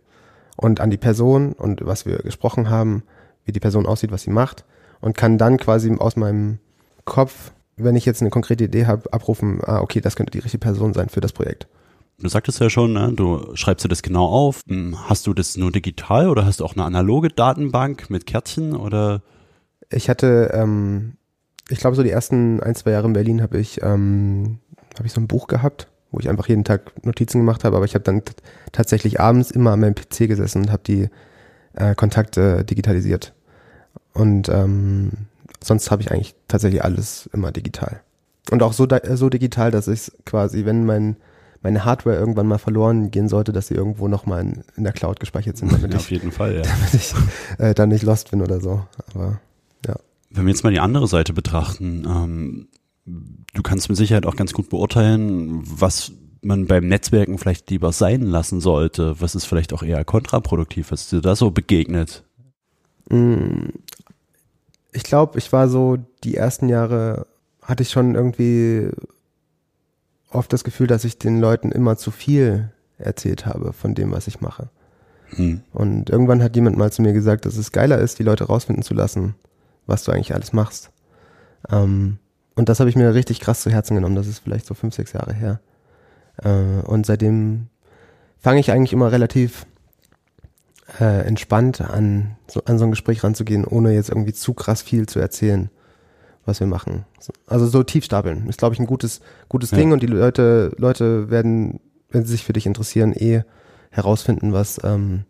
Und 0.55 0.79
an 0.79 0.91
die 0.91 0.97
Person 0.97 1.53
und 1.53 1.83
was 1.83 2.05
wir 2.05 2.17
gesprochen 2.19 2.69
haben, 2.69 3.01
wie 3.45 3.51
die 3.51 3.59
Person 3.59 3.87
aussieht, 3.87 4.11
was 4.11 4.21
sie 4.21 4.29
macht. 4.29 4.63
Und 4.99 5.17
kann 5.17 5.39
dann 5.39 5.57
quasi 5.57 5.91
aus 5.97 6.15
meinem 6.15 6.59
Kopf, 7.05 7.51
wenn 7.77 7.95
ich 7.95 8.05
jetzt 8.05 8.21
eine 8.21 8.29
konkrete 8.29 8.65
Idee 8.65 8.85
habe, 8.85 9.11
abrufen, 9.11 9.59
ah, 9.63 9.79
okay, 9.81 10.01
das 10.01 10.15
könnte 10.15 10.29
die 10.29 10.39
richtige 10.39 10.59
Person 10.59 10.93
sein 10.93 11.09
für 11.09 11.21
das 11.21 11.33
Projekt. 11.33 11.67
Du 12.21 12.29
sagtest 12.29 12.59
ja 12.59 12.69
schon, 12.69 12.93
ne? 12.93 13.11
du 13.15 13.55
schreibst 13.55 13.83
dir 13.83 13.89
das 13.89 14.03
genau 14.03 14.27
auf. 14.27 14.61
Hm, 14.67 15.09
hast 15.09 15.25
du 15.25 15.33
das 15.33 15.57
nur 15.57 15.71
digital 15.71 16.29
oder 16.29 16.45
hast 16.45 16.59
du 16.59 16.65
auch 16.65 16.75
eine 16.75 16.83
analoge 16.83 17.29
Datenbank 17.29 18.11
mit 18.11 18.27
Kärtchen 18.27 18.75
oder? 18.75 19.23
Ich 19.89 20.07
hatte, 20.07 20.51
ähm, 20.53 21.17
ich 21.69 21.79
glaube, 21.79 21.95
so 21.95 22.03
die 22.03 22.11
ersten 22.11 22.61
ein, 22.61 22.75
zwei 22.75 22.91
Jahre 22.91 23.07
in 23.07 23.13
Berlin 23.13 23.41
habe 23.41 23.57
ich, 23.57 23.81
ähm, 23.81 24.59
habe 24.97 25.07
ich 25.07 25.13
so 25.13 25.19
ein 25.19 25.27
Buch 25.27 25.47
gehabt, 25.47 25.87
wo 26.11 26.19
ich 26.19 26.29
einfach 26.29 26.47
jeden 26.47 26.63
Tag 26.63 26.91
Notizen 27.03 27.39
gemacht 27.39 27.63
habe, 27.63 27.75
aber 27.75 27.85
ich 27.85 27.95
habe 27.95 28.03
dann 28.03 28.21
tatsächlich 28.71 29.19
abends 29.19 29.49
immer 29.49 29.71
an 29.71 29.79
meinem 29.79 29.95
PC 29.95 30.27
gesessen 30.27 30.63
und 30.63 30.71
habe 30.71 30.83
die 30.85 31.09
äh, 31.73 31.95
Kontakte 31.95 32.63
digitalisiert. 32.63 33.33
Und 34.13 34.47
ähm, 34.47 35.11
sonst 35.63 35.89
habe 35.89 36.03
ich 36.03 36.11
eigentlich 36.11 36.35
tatsächlich 36.47 36.83
alles 36.83 37.29
immer 37.33 37.51
digital. 37.51 38.01
Und 38.51 38.61
auch 38.61 38.73
so, 38.73 38.87
so 39.13 39.29
digital, 39.29 39.71
dass 39.71 39.87
ich 39.87 40.11
quasi, 40.25 40.65
wenn 40.65 40.85
mein 40.85 41.15
meine 41.61 41.85
Hardware 41.85 42.17
irgendwann 42.17 42.47
mal 42.47 42.57
verloren 42.57 43.11
gehen 43.11 43.29
sollte, 43.29 43.51
dass 43.51 43.67
sie 43.67 43.75
irgendwo 43.75 44.07
nochmal 44.07 44.41
in, 44.41 44.63
in 44.75 44.83
der 44.83 44.93
Cloud 44.93 45.19
gespeichert 45.19 45.57
sind. 45.57 45.71
Damit 45.71 45.91
ja, 45.93 45.99
auf 45.99 46.11
jeden 46.11 46.31
Fall, 46.31 46.55
ja. 46.55 46.61
Damit 46.61 46.93
ich 46.93 47.13
äh, 47.59 47.73
dann 47.73 47.89
nicht 47.89 48.03
lost 48.03 48.31
bin 48.31 48.41
oder 48.41 48.59
so. 48.59 48.85
Aber 49.13 49.39
ja. 49.85 49.95
Wenn 50.29 50.45
wir 50.45 50.51
jetzt 50.51 50.63
mal 50.63 50.71
die 50.71 50.79
andere 50.79 51.07
Seite 51.07 51.33
betrachten, 51.33 52.05
ähm, 52.07 52.67
du 53.05 53.61
kannst 53.61 53.89
mit 53.89 53.97
Sicherheit 53.97 54.25
auch 54.25 54.35
ganz 54.35 54.53
gut 54.53 54.69
beurteilen, 54.69 55.61
was 55.63 56.11
man 56.41 56.65
beim 56.65 56.87
Netzwerken 56.87 57.37
vielleicht 57.37 57.69
lieber 57.69 57.91
sein 57.91 58.23
lassen 58.23 58.61
sollte. 58.61 59.21
Was 59.21 59.35
ist 59.35 59.45
vielleicht 59.45 59.73
auch 59.73 59.83
eher 59.83 60.03
kontraproduktiv? 60.03 60.91
Was 60.91 61.09
dir 61.09 61.21
da 61.21 61.35
so 61.35 61.51
begegnet? 61.51 62.23
Mm, 63.09 63.69
ich 64.91 65.03
glaube, 65.03 65.37
ich 65.37 65.53
war 65.53 65.69
so 65.69 65.97
die 66.23 66.35
ersten 66.35 66.69
Jahre 66.69 67.27
hatte 67.61 67.83
ich 67.83 67.91
schon 67.91 68.15
irgendwie 68.15 68.89
oft 70.31 70.51
das 70.53 70.63
Gefühl, 70.63 70.87
dass 70.87 71.03
ich 71.03 71.17
den 71.17 71.39
Leuten 71.39 71.71
immer 71.71 71.97
zu 71.97 72.11
viel 72.11 72.69
erzählt 72.97 73.45
habe 73.45 73.73
von 73.73 73.95
dem, 73.95 74.11
was 74.11 74.27
ich 74.27 74.41
mache. 74.41 74.69
Hm. 75.35 75.61
Und 75.71 76.09
irgendwann 76.09 76.43
hat 76.43 76.55
jemand 76.55 76.77
mal 76.77 76.91
zu 76.91 77.01
mir 77.01 77.13
gesagt, 77.13 77.45
dass 77.45 77.57
es 77.57 77.71
geiler 77.71 77.99
ist, 77.99 78.19
die 78.19 78.23
Leute 78.23 78.45
rausfinden 78.45 78.83
zu 78.83 78.93
lassen, 78.93 79.35
was 79.87 80.03
du 80.03 80.11
eigentlich 80.11 80.33
alles 80.33 80.53
machst. 80.53 80.91
Ähm, 81.69 82.17
und 82.55 82.69
das 82.69 82.79
habe 82.79 82.89
ich 82.89 82.95
mir 82.95 83.13
richtig 83.13 83.39
krass 83.39 83.61
zu 83.61 83.69
Herzen 83.69 83.95
genommen. 83.95 84.15
Das 84.15 84.27
ist 84.27 84.39
vielleicht 84.39 84.65
so 84.65 84.73
fünf, 84.73 84.93
sechs 84.93 85.13
Jahre 85.13 85.33
her. 85.33 85.59
Äh, 86.43 86.85
und 86.85 87.05
seitdem 87.05 87.67
fange 88.37 88.59
ich 88.59 88.71
eigentlich 88.71 88.93
immer 88.93 89.11
relativ 89.11 89.65
äh, 90.99 91.25
entspannt 91.25 91.81
an 91.81 92.35
so, 92.47 92.61
an 92.65 92.77
so 92.77 92.85
ein 92.85 92.91
Gespräch 92.91 93.23
ranzugehen, 93.23 93.65
ohne 93.65 93.93
jetzt 93.93 94.09
irgendwie 94.09 94.33
zu 94.33 94.53
krass 94.53 94.81
viel 94.81 95.07
zu 95.07 95.19
erzählen 95.19 95.69
was 96.45 96.59
wir 96.59 96.67
machen. 96.67 97.05
Also 97.47 97.67
so 97.67 97.83
tief 97.83 98.05
stapeln 98.05 98.47
ist, 98.47 98.59
glaube 98.59 98.73
ich, 98.73 98.79
ein 98.79 98.87
gutes, 98.87 99.21
gutes 99.49 99.71
ja. 99.71 99.77
Ding 99.77 99.91
und 99.91 100.01
die 100.01 100.07
Leute, 100.07 100.73
Leute 100.77 101.29
werden, 101.29 101.79
wenn 102.09 102.25
sie 102.25 102.31
sich 102.31 102.43
für 102.43 102.53
dich 102.53 102.65
interessieren, 102.65 103.13
eh 103.13 103.43
herausfinden, 103.89 104.53
was, 104.53 104.79
ähm, 104.83 105.25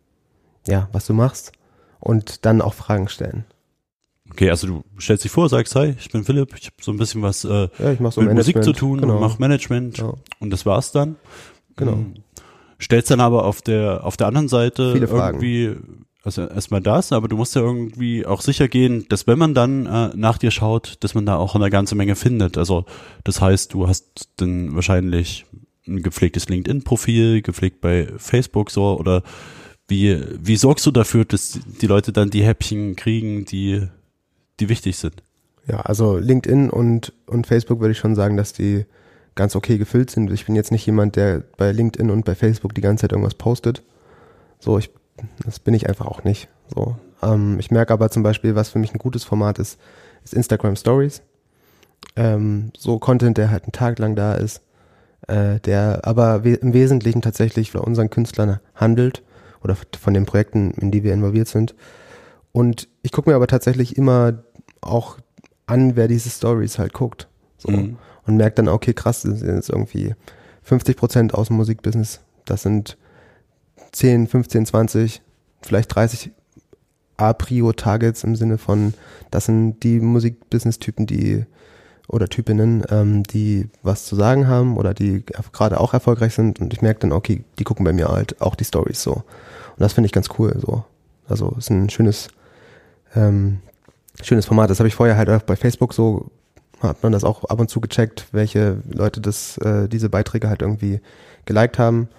ja, 0.67 0.87
was 0.91 1.05
du 1.07 1.13
machst 1.13 1.51
und 1.99 2.45
dann 2.45 2.61
auch 2.61 2.73
Fragen 2.73 3.07
stellen. 3.07 3.45
Okay, 4.31 4.49
also 4.49 4.67
du 4.67 4.83
stellst 4.97 5.25
dich 5.25 5.31
vor, 5.31 5.49
sagst, 5.49 5.75
hi, 5.75 5.95
ich 5.99 6.09
bin 6.09 6.23
Philipp, 6.23 6.55
ich 6.57 6.67
habe 6.67 6.75
so 6.81 6.91
ein 6.91 6.97
bisschen 6.97 7.21
was 7.21 7.43
äh, 7.43 7.67
ja, 7.79 8.11
so 8.11 8.21
mit 8.21 8.33
Musik 8.33 8.63
zu 8.63 8.71
tun 8.71 9.01
genau. 9.01 9.15
und 9.15 9.21
mach 9.21 9.39
Management 9.39 9.97
ja. 9.97 10.13
und 10.39 10.51
das 10.51 10.65
war's 10.65 10.93
dann. 10.93 11.17
Genau. 11.75 11.93
Hm. 11.93 12.13
Stellst 12.79 13.11
dann 13.11 13.19
aber 13.19 13.45
auf 13.45 13.61
der 13.61 14.05
auf 14.05 14.17
der 14.17 14.27
anderen 14.27 14.47
Seite 14.47 14.93
irgendwie 14.95 15.75
also 16.23 16.47
erstmal 16.47 16.81
das, 16.81 17.11
aber 17.11 17.27
du 17.27 17.35
musst 17.35 17.55
ja 17.55 17.61
irgendwie 17.61 18.25
auch 18.25 18.41
sicher 18.41 18.67
gehen, 18.67 19.05
dass 19.09 19.25
wenn 19.25 19.39
man 19.39 19.55
dann 19.55 19.87
äh, 19.87 20.11
nach 20.15 20.37
dir 20.37 20.51
schaut, 20.51 20.97
dass 20.99 21.15
man 21.15 21.25
da 21.25 21.37
auch 21.37 21.55
eine 21.55 21.69
ganze 21.69 21.95
Menge 21.95 22.15
findet. 22.15 22.57
Also 22.57 22.85
das 23.23 23.41
heißt, 23.41 23.73
du 23.73 23.87
hast 23.87 24.29
dann 24.37 24.75
wahrscheinlich 24.75 25.45
ein 25.87 26.03
gepflegtes 26.03 26.47
LinkedIn-Profil, 26.47 27.41
gepflegt 27.41 27.81
bei 27.81 28.07
Facebook 28.17 28.69
so 28.69 28.97
oder 28.99 29.23
wie, 29.87 30.21
wie 30.39 30.57
sorgst 30.57 30.85
du 30.85 30.91
dafür, 30.91 31.25
dass 31.25 31.59
die 31.81 31.87
Leute 31.87 32.13
dann 32.13 32.29
die 32.29 32.43
Häppchen 32.43 32.95
kriegen, 32.95 33.45
die, 33.45 33.87
die 34.59 34.69
wichtig 34.69 34.97
sind? 34.97 35.23
Ja, 35.67 35.81
also 35.81 36.17
LinkedIn 36.17 36.69
und, 36.69 37.13
und 37.25 37.47
Facebook 37.47 37.79
würde 37.79 37.93
ich 37.93 37.97
schon 37.97 38.15
sagen, 38.15 38.37
dass 38.37 38.53
die 38.53 38.85
ganz 39.33 39.55
okay 39.55 39.77
gefüllt 39.77 40.11
sind. 40.11 40.31
Ich 40.31 40.45
bin 40.45 40.55
jetzt 40.55 40.71
nicht 40.71 40.85
jemand, 40.85 41.15
der 41.15 41.43
bei 41.57 41.71
LinkedIn 41.71 42.11
und 42.11 42.25
bei 42.25 42.35
Facebook 42.35 42.75
die 42.75 42.81
ganze 42.81 43.01
Zeit 43.01 43.11
irgendwas 43.11 43.33
postet. 43.33 43.81
So, 44.59 44.77
ich 44.77 44.91
das 45.45 45.59
bin 45.59 45.73
ich 45.73 45.87
einfach 45.87 46.05
auch 46.05 46.23
nicht. 46.23 46.49
So. 46.73 46.95
Ähm, 47.21 47.59
ich 47.59 47.71
merke 47.71 47.93
aber 47.93 48.09
zum 48.09 48.23
Beispiel, 48.23 48.55
was 48.55 48.69
für 48.69 48.79
mich 48.79 48.93
ein 48.93 48.99
gutes 48.99 49.23
Format 49.23 49.59
ist, 49.59 49.79
ist 50.23 50.33
Instagram 50.33 50.75
Stories. 50.75 51.21
Ähm, 52.15 52.71
so 52.77 52.99
Content, 52.99 53.37
der 53.37 53.51
halt 53.51 53.63
einen 53.63 53.71
Tag 53.71 53.99
lang 53.99 54.15
da 54.15 54.33
ist, 54.33 54.61
äh, 55.27 55.59
der 55.59 56.01
aber 56.03 56.43
we 56.43 56.55
im 56.55 56.73
Wesentlichen 56.73 57.21
tatsächlich 57.21 57.71
von 57.71 57.81
unseren 57.81 58.09
Künstlern 58.09 58.59
handelt 58.75 59.23
oder 59.63 59.77
von 59.99 60.13
den 60.13 60.25
Projekten, 60.25 60.71
in 60.71 60.91
die 60.91 61.03
wir 61.03 61.13
involviert 61.13 61.47
sind. 61.47 61.75
Und 62.51 62.89
ich 63.01 63.11
gucke 63.11 63.29
mir 63.29 63.35
aber 63.35 63.47
tatsächlich 63.47 63.97
immer 63.97 64.43
auch 64.81 65.17
an, 65.67 65.95
wer 65.95 66.07
diese 66.07 66.29
Stories 66.29 66.79
halt 66.79 66.93
guckt. 66.93 67.27
So. 67.57 67.71
Mhm. 67.71 67.97
Und 68.25 68.37
merke 68.37 68.55
dann, 68.55 68.67
okay, 68.67 68.93
krass, 68.93 69.21
das 69.21 69.39
sind 69.39 69.55
jetzt 69.55 69.69
irgendwie 69.69 70.15
50 70.63 70.97
Prozent 70.97 71.33
aus 71.33 71.47
dem 71.47 71.57
Musikbusiness. 71.57 72.21
Das 72.45 72.63
sind 72.63 72.97
10, 73.91 74.27
15, 74.27 74.65
20, 74.65 75.21
vielleicht 75.61 75.93
30 75.93 76.31
A-Prio-Targets 77.17 78.23
im 78.23 78.35
Sinne 78.35 78.57
von, 78.57 78.93
das 79.29 79.45
sind 79.45 79.81
die 79.83 79.99
Musikbusiness-Typen, 79.99 81.05
die 81.05 81.45
oder 82.07 82.27
Typinnen, 82.27 82.83
ähm, 82.89 83.23
die 83.23 83.69
was 83.83 84.05
zu 84.05 84.15
sagen 84.15 84.47
haben 84.47 84.77
oder 84.77 84.93
die 84.93 85.23
gerade 85.53 85.79
auch 85.79 85.93
erfolgreich 85.93 86.33
sind 86.33 86.59
und 86.59 86.73
ich 86.73 86.81
merke 86.81 87.01
dann, 87.01 87.13
okay, 87.13 87.43
die 87.57 87.63
gucken 87.63 87.85
bei 87.85 87.93
mir 87.93 88.09
halt 88.09 88.41
auch 88.41 88.55
die 88.55 88.65
Stories 88.65 89.01
so. 89.01 89.13
Und 89.13 89.79
das 89.79 89.93
finde 89.93 90.07
ich 90.07 90.11
ganz 90.11 90.27
cool 90.37 90.57
so. 90.59 90.83
Also 91.29 91.55
ist 91.57 91.69
ein 91.69 91.89
schönes, 91.89 92.27
ähm, 93.15 93.59
schönes 94.21 94.45
Format. 94.45 94.69
Das 94.69 94.79
habe 94.79 94.89
ich 94.89 94.95
vorher 94.95 95.15
halt 95.15 95.29
auch 95.29 95.43
bei 95.43 95.55
Facebook 95.55 95.93
so, 95.93 96.31
hat 96.81 97.01
man 97.01 97.13
das 97.13 97.23
auch 97.23 97.45
ab 97.45 97.59
und 97.59 97.69
zu 97.69 97.79
gecheckt, 97.79 98.27
welche 98.33 98.77
Leute 98.89 99.21
das, 99.21 99.57
äh, 99.59 99.87
diese 99.87 100.09
Beiträge 100.09 100.49
halt 100.49 100.61
irgendwie 100.61 100.99
geliked 101.45 101.79
haben 101.79 102.09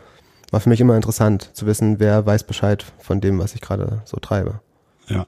war 0.53 0.61
für 0.61 0.69
mich 0.69 0.81
immer 0.81 0.95
interessant 0.95 1.51
zu 1.55 1.67
wissen, 1.67 1.99
wer 1.99 2.25
weiß 2.25 2.45
Bescheid 2.45 2.85
von 2.99 3.21
dem, 3.21 3.39
was 3.39 3.55
ich 3.55 3.61
gerade 3.61 4.03
so 4.05 4.19
treibe. 4.19 4.61
Ja. 5.09 5.27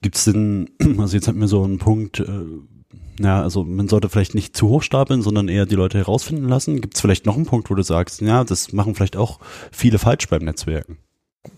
Gibt's 0.00 0.24
denn, 0.24 0.70
also 0.98 1.14
jetzt 1.14 1.28
hatten 1.28 1.40
wir 1.40 1.48
so 1.48 1.62
einen 1.62 1.78
Punkt, 1.78 2.20
äh, 2.20 2.46
ja, 3.18 3.42
also 3.42 3.64
man 3.64 3.88
sollte 3.88 4.08
vielleicht 4.08 4.34
nicht 4.34 4.56
zu 4.56 4.68
hoch 4.68 4.82
stapeln, 4.82 5.20
sondern 5.20 5.48
eher 5.48 5.66
die 5.66 5.74
Leute 5.74 5.98
herausfinden 5.98 6.48
lassen. 6.48 6.80
Gibt's 6.80 7.00
vielleicht 7.00 7.26
noch 7.26 7.36
einen 7.36 7.46
Punkt, 7.46 7.68
wo 7.68 7.74
du 7.74 7.82
sagst, 7.82 8.22
ja, 8.22 8.44
das 8.44 8.72
machen 8.72 8.94
vielleicht 8.94 9.16
auch 9.16 9.40
viele 9.72 9.98
falsch 9.98 10.28
beim 10.28 10.44
Netzwerken? 10.44 10.98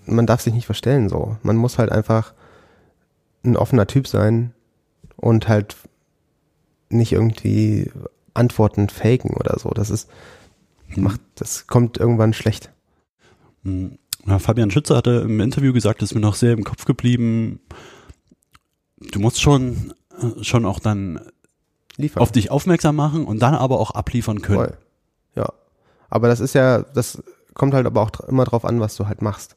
Man 0.06 0.26
darf 0.26 0.40
sich 0.40 0.54
nicht 0.54 0.66
verstellen 0.66 1.08
so. 1.08 1.36
Man 1.42 1.56
muss 1.56 1.78
halt 1.78 1.92
einfach 1.92 2.32
ein 3.44 3.56
offener 3.56 3.86
Typ 3.86 4.08
sein 4.08 4.54
und 5.16 5.48
halt 5.48 5.76
nicht 6.88 7.12
irgendwie 7.12 7.92
Antworten 8.34 8.88
faken 8.88 9.34
oder 9.34 9.58
so. 9.58 9.68
Das 9.70 9.90
ist, 9.90 10.08
hm. 10.88 11.04
macht, 11.04 11.20
das 11.34 11.66
kommt 11.66 11.98
irgendwann 11.98 12.32
schlecht. 12.32 12.72
Hm. 13.64 13.98
Fabian 14.38 14.70
Schütze 14.70 14.96
hatte 14.96 15.22
im 15.24 15.40
Interview 15.40 15.72
gesagt, 15.72 16.02
ist 16.02 16.14
mir 16.14 16.20
noch 16.20 16.36
sehr 16.36 16.52
im 16.52 16.64
Kopf 16.64 16.84
geblieben. 16.84 17.60
Du 18.98 19.18
musst 19.18 19.40
schon, 19.40 19.94
äh, 20.20 20.44
schon 20.44 20.64
auch 20.64 20.78
dann 20.78 21.20
Liefern. 21.96 22.22
auf 22.22 22.30
dich 22.30 22.50
aufmerksam 22.50 22.96
machen 22.96 23.24
und 23.24 23.40
dann 23.40 23.54
aber 23.54 23.80
auch 23.80 23.90
abliefern 23.90 24.40
können. 24.40 24.58
Voll. 24.58 24.76
Ja. 25.34 25.52
Aber 26.08 26.28
das 26.28 26.40
ist 26.40 26.54
ja, 26.54 26.82
das 26.82 27.22
kommt 27.54 27.74
halt 27.74 27.86
aber 27.86 28.00
auch 28.00 28.10
immer 28.28 28.44
drauf 28.44 28.64
an, 28.64 28.80
was 28.80 28.96
du 28.96 29.08
halt 29.08 29.22
machst. 29.22 29.56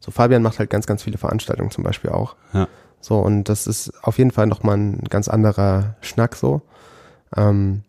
So, 0.00 0.10
Fabian 0.10 0.42
macht 0.42 0.58
halt 0.58 0.70
ganz, 0.70 0.86
ganz 0.86 1.02
viele 1.02 1.18
Veranstaltungen 1.18 1.70
zum 1.70 1.82
Beispiel 1.82 2.10
auch. 2.10 2.36
Ja. 2.52 2.68
So, 3.00 3.18
und 3.18 3.44
das 3.48 3.66
ist 3.66 3.92
auf 4.02 4.18
jeden 4.18 4.30
Fall 4.30 4.46
nochmal 4.46 4.76
ein 4.76 5.04
ganz 5.10 5.28
anderer 5.28 5.96
Schnack 6.00 6.36
so. 6.36 6.62
Ähm, 7.36 7.82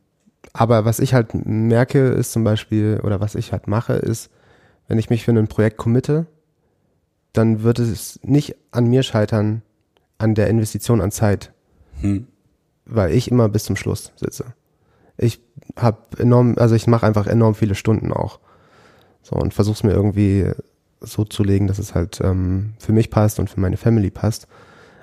aber 0.54 0.86
was 0.86 1.00
ich 1.00 1.14
halt 1.14 1.34
merke, 1.34 2.08
ist 2.08 2.32
zum 2.32 2.44
Beispiel, 2.44 3.02
oder 3.04 3.20
was 3.20 3.36
ich 3.36 3.52
halt 3.52 3.68
mache, 3.68 3.94
ist, 3.94 4.30
wenn 4.88 5.00
ich 5.00 5.10
mich 5.10 5.24
für 5.24 5.32
ein 5.32 5.48
Projekt 5.48 5.78
committe, 5.78 6.26
dann 7.34 7.64
wird 7.64 7.80
es 7.80 8.20
nicht 8.24 8.56
an 8.72 8.88
mir 8.88 9.04
scheitern, 9.04 9.62
an 10.18 10.36
der 10.36 10.48
Investition 10.48 11.02
an 11.02 11.12
Zeit, 11.12 11.52
hm. 12.02 12.28
weil 12.86 13.12
ich 13.12 13.30
immer 13.30 13.50
bis 13.50 13.66
zum 13.66 13.76
Schluss 13.76 14.14
sitze. 14.16 14.54
Ich 15.18 15.42
habe 15.78 16.00
enorm, 16.18 16.56
also 16.58 16.76
ich 16.76 16.88
mache 16.88 17.06
einfach 17.06 17.28
enorm 17.28 17.56
viele 17.56 17.76
Stunden 17.76 18.12
auch. 18.12 18.40
So 19.22 19.36
und 19.36 19.54
versuche 19.54 19.76
es 19.76 19.84
mir 19.84 19.92
irgendwie 19.92 20.52
so 21.02 21.24
zu 21.26 21.44
legen, 21.44 21.68
dass 21.68 21.80
es 21.80 21.96
halt 21.96 22.22
ähm, 22.22 22.74
für 22.80 22.94
mich 22.94 23.10
passt 23.10 23.40
und 23.40 23.50
für 23.50 23.60
meine 23.60 23.78
Family 23.78 24.12
passt. 24.12 24.48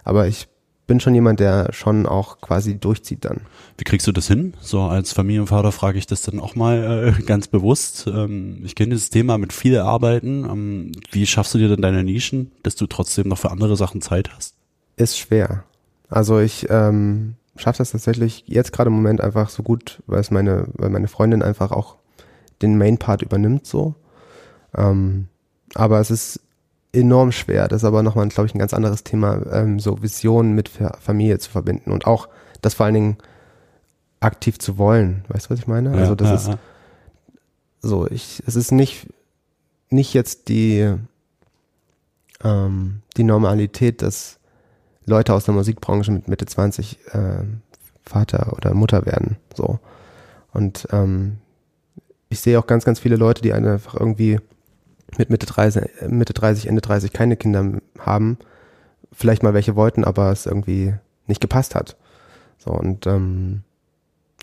Aber 0.05 0.27
ich 0.27 0.49
bin 0.87 1.01
schon 1.01 1.15
jemand, 1.15 1.41
der 1.41 1.73
schon 1.73 2.07
auch 2.07 2.41
quasi 2.41 2.79
durchzieht 2.79 3.25
dann. 3.25 3.43
Wie 3.79 3.85
kriegst 3.85 4.07
du 4.07 4.13
das 4.13 4.27
hin? 4.27 4.55
So 4.61 4.83
als 4.83 5.13
Familienvater 5.13 5.73
frage 5.73 5.99
ich 5.99 6.07
das 6.07 6.23
dann 6.23 6.41
auch 6.41 6.55
mal 6.55 7.15
äh, 7.19 7.23
ganz 7.27 7.49
bewusst. 7.49 8.07
Ähm, 8.07 8.63
ich 8.65 8.75
kenne 8.75 8.91
dieses 8.91 9.11
Thema 9.11 9.39
mit 9.39 9.53
viel 9.53 9.79
Arbeiten. 9.79 10.45
Ähm, 10.45 10.93
wie 11.11 11.27
schaffst 11.27 11.55
du 11.55 11.59
dir 11.59 11.69
denn 11.69 11.83
deine 11.83 12.05
Nischen, 12.05 12.53
dass 12.63 12.75
du 12.75 12.87
trotzdem 12.87 13.29
noch 13.29 13.39
für 13.39 13.51
andere 13.51 13.77
Sachen 13.77 14.01
Zeit 14.01 14.31
hast? 14.35 14.55
Ist 14.97 15.19
schwer. 15.19 15.65
Also 16.09 16.41
ich 16.41 16.67
ähm, 16.69 17.37
schaffe 17.57 17.79
das 17.79 17.93
tatsächlich 17.93 18.45
jetzt 18.47 18.73
gerade 18.73 18.89
im 18.89 18.95
Moment 18.95 19.21
einfach 19.21 19.49
so 19.49 19.63
gut, 19.63 20.03
weil 20.07 20.21
es 20.21 20.31
meine, 20.31 20.67
weil 20.75 20.91
meine 20.91 21.09
Freundin 21.09 21.43
einfach 21.43 21.71
auch 21.71 21.97
den 22.61 22.77
Main 22.77 22.99
Part 22.99 23.23
übernimmt 23.23 23.67
so. 23.67 23.95
Ähm, 24.75 25.29
aber 25.75 26.01
es 26.01 26.11
ist 26.11 26.41
enorm 26.93 27.33
schwer. 27.33 27.69
Das 27.69 27.83
ist 27.83 27.87
aber 27.87 28.03
nochmal, 28.03 28.29
glaube 28.29 28.47
ich, 28.47 28.55
ein 28.55 28.59
ganz 28.59 28.75
anderes 28.75 29.05
Thema, 29.05 29.41
ähm, 29.51 29.81
so 29.81 30.03
Visionen 30.03 30.55
mit 30.55 30.69
Familie 30.69 31.39
zu 31.39 31.51
verbinden 31.51 31.91
und 31.91 32.07
auch 32.07 32.29
das 32.61 32.75
vor 32.75 32.87
allen 32.87 32.95
Dingen 32.95 33.17
aktiv 34.21 34.59
zu 34.59 34.79
wollen. 34.79 35.25
Weißt 35.29 35.47
du, 35.47 35.51
was 35.51 35.59
ich 35.59 35.67
meine? 35.67 35.93
Ja, 35.93 35.99
also 35.99 36.15
das 36.15 36.29
ja, 36.29 36.35
ist 36.35 36.49
ja. 36.49 36.59
so, 37.81 38.07
ich, 38.07 38.43
es 38.47 38.57
ist 38.57 38.73
nicht, 38.73 39.09
nicht 39.89 40.15
jetzt 40.15 40.49
die, 40.49 40.95
ähm, 42.45 43.03
die 43.17 43.25
Normalität, 43.25 44.03
dass 44.03 44.39
Leute 45.05 45.35
aus 45.35 45.45
der 45.45 45.55
Musikbranche 45.55 46.13
mit 46.13 46.29
Mitte 46.29 46.47
20 46.47 46.99
ähm, 47.13 47.63
Vater 48.05 48.53
oder 48.57 48.75
Mutter 48.75 49.07
werden. 49.07 49.37
So. 49.55 49.81
Und 50.53 50.87
ähm, 50.93 51.39
ich 52.29 52.41
sehe 52.41 52.59
auch 52.59 52.67
ganz, 52.67 52.85
ganz 52.85 53.01
viele 53.01 53.17
Leute, 53.17 53.43
die 53.43 53.53
einfach 53.53 53.95
irgendwie 53.95 54.39
mit 55.19 55.31
Mitte 55.31 55.47
30, 55.47 55.83
äh, 56.01 56.09
Mitte 56.09 56.33
30, 56.33 56.67
Ende 56.67 56.81
30 56.81 57.13
keine 57.13 57.37
Kinder 57.37 57.81
haben. 57.99 58.39
Vielleicht 59.13 59.43
mal 59.43 59.55
welche 59.55 59.77
wollten, 59.77 60.05
aber 60.05 60.31
es 60.31 60.47
irgendwie 60.47 60.95
nicht 61.27 61.41
gepasst 61.41 61.75
hat. 61.75 61.97
So, 62.59 62.71
und 62.71 63.07
ähm, 63.07 63.63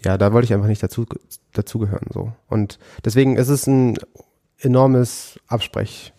ja, 0.03 0.17
da 0.17 0.31
wollte 0.33 0.45
ich 0.45 0.53
einfach 0.53 0.67
nicht 0.67 0.83
dazu, 0.83 1.05
dazugehören. 1.53 2.07
So. 2.13 2.33
Und 2.47 2.79
deswegen 3.03 3.37
ist 3.37 3.49
es 3.49 3.67
ein 3.67 3.97
enormes 4.59 5.39
Absprech. 5.47 6.13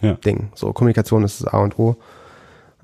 Ja. 0.00 0.14
Ding. 0.14 0.50
So, 0.54 0.72
Kommunikation 0.72 1.24
ist 1.24 1.40
das 1.40 1.52
A 1.52 1.58
und 1.58 1.78
O. 1.78 1.96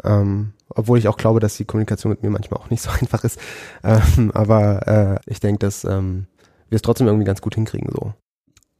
Ähm, 0.04 0.52
obwohl 0.68 0.98
ich 0.98 1.08
auch 1.08 1.16
glaube, 1.16 1.40
dass 1.40 1.56
die 1.56 1.64
Kommunikation 1.64 2.10
mit 2.10 2.22
mir 2.22 2.30
manchmal 2.30 2.60
auch 2.60 2.70
nicht 2.70 2.82
so 2.82 2.90
einfach 3.00 3.24
ist. 3.24 3.38
Ähm, 3.82 4.30
aber 4.34 4.86
äh, 4.86 5.30
ich 5.30 5.40
denke, 5.40 5.60
dass 5.60 5.84
ähm, 5.84 6.26
wir 6.68 6.76
es 6.76 6.82
trotzdem 6.82 7.06
irgendwie 7.06 7.24
ganz 7.24 7.40
gut 7.40 7.54
hinkriegen. 7.54 7.90
So. 7.92 8.12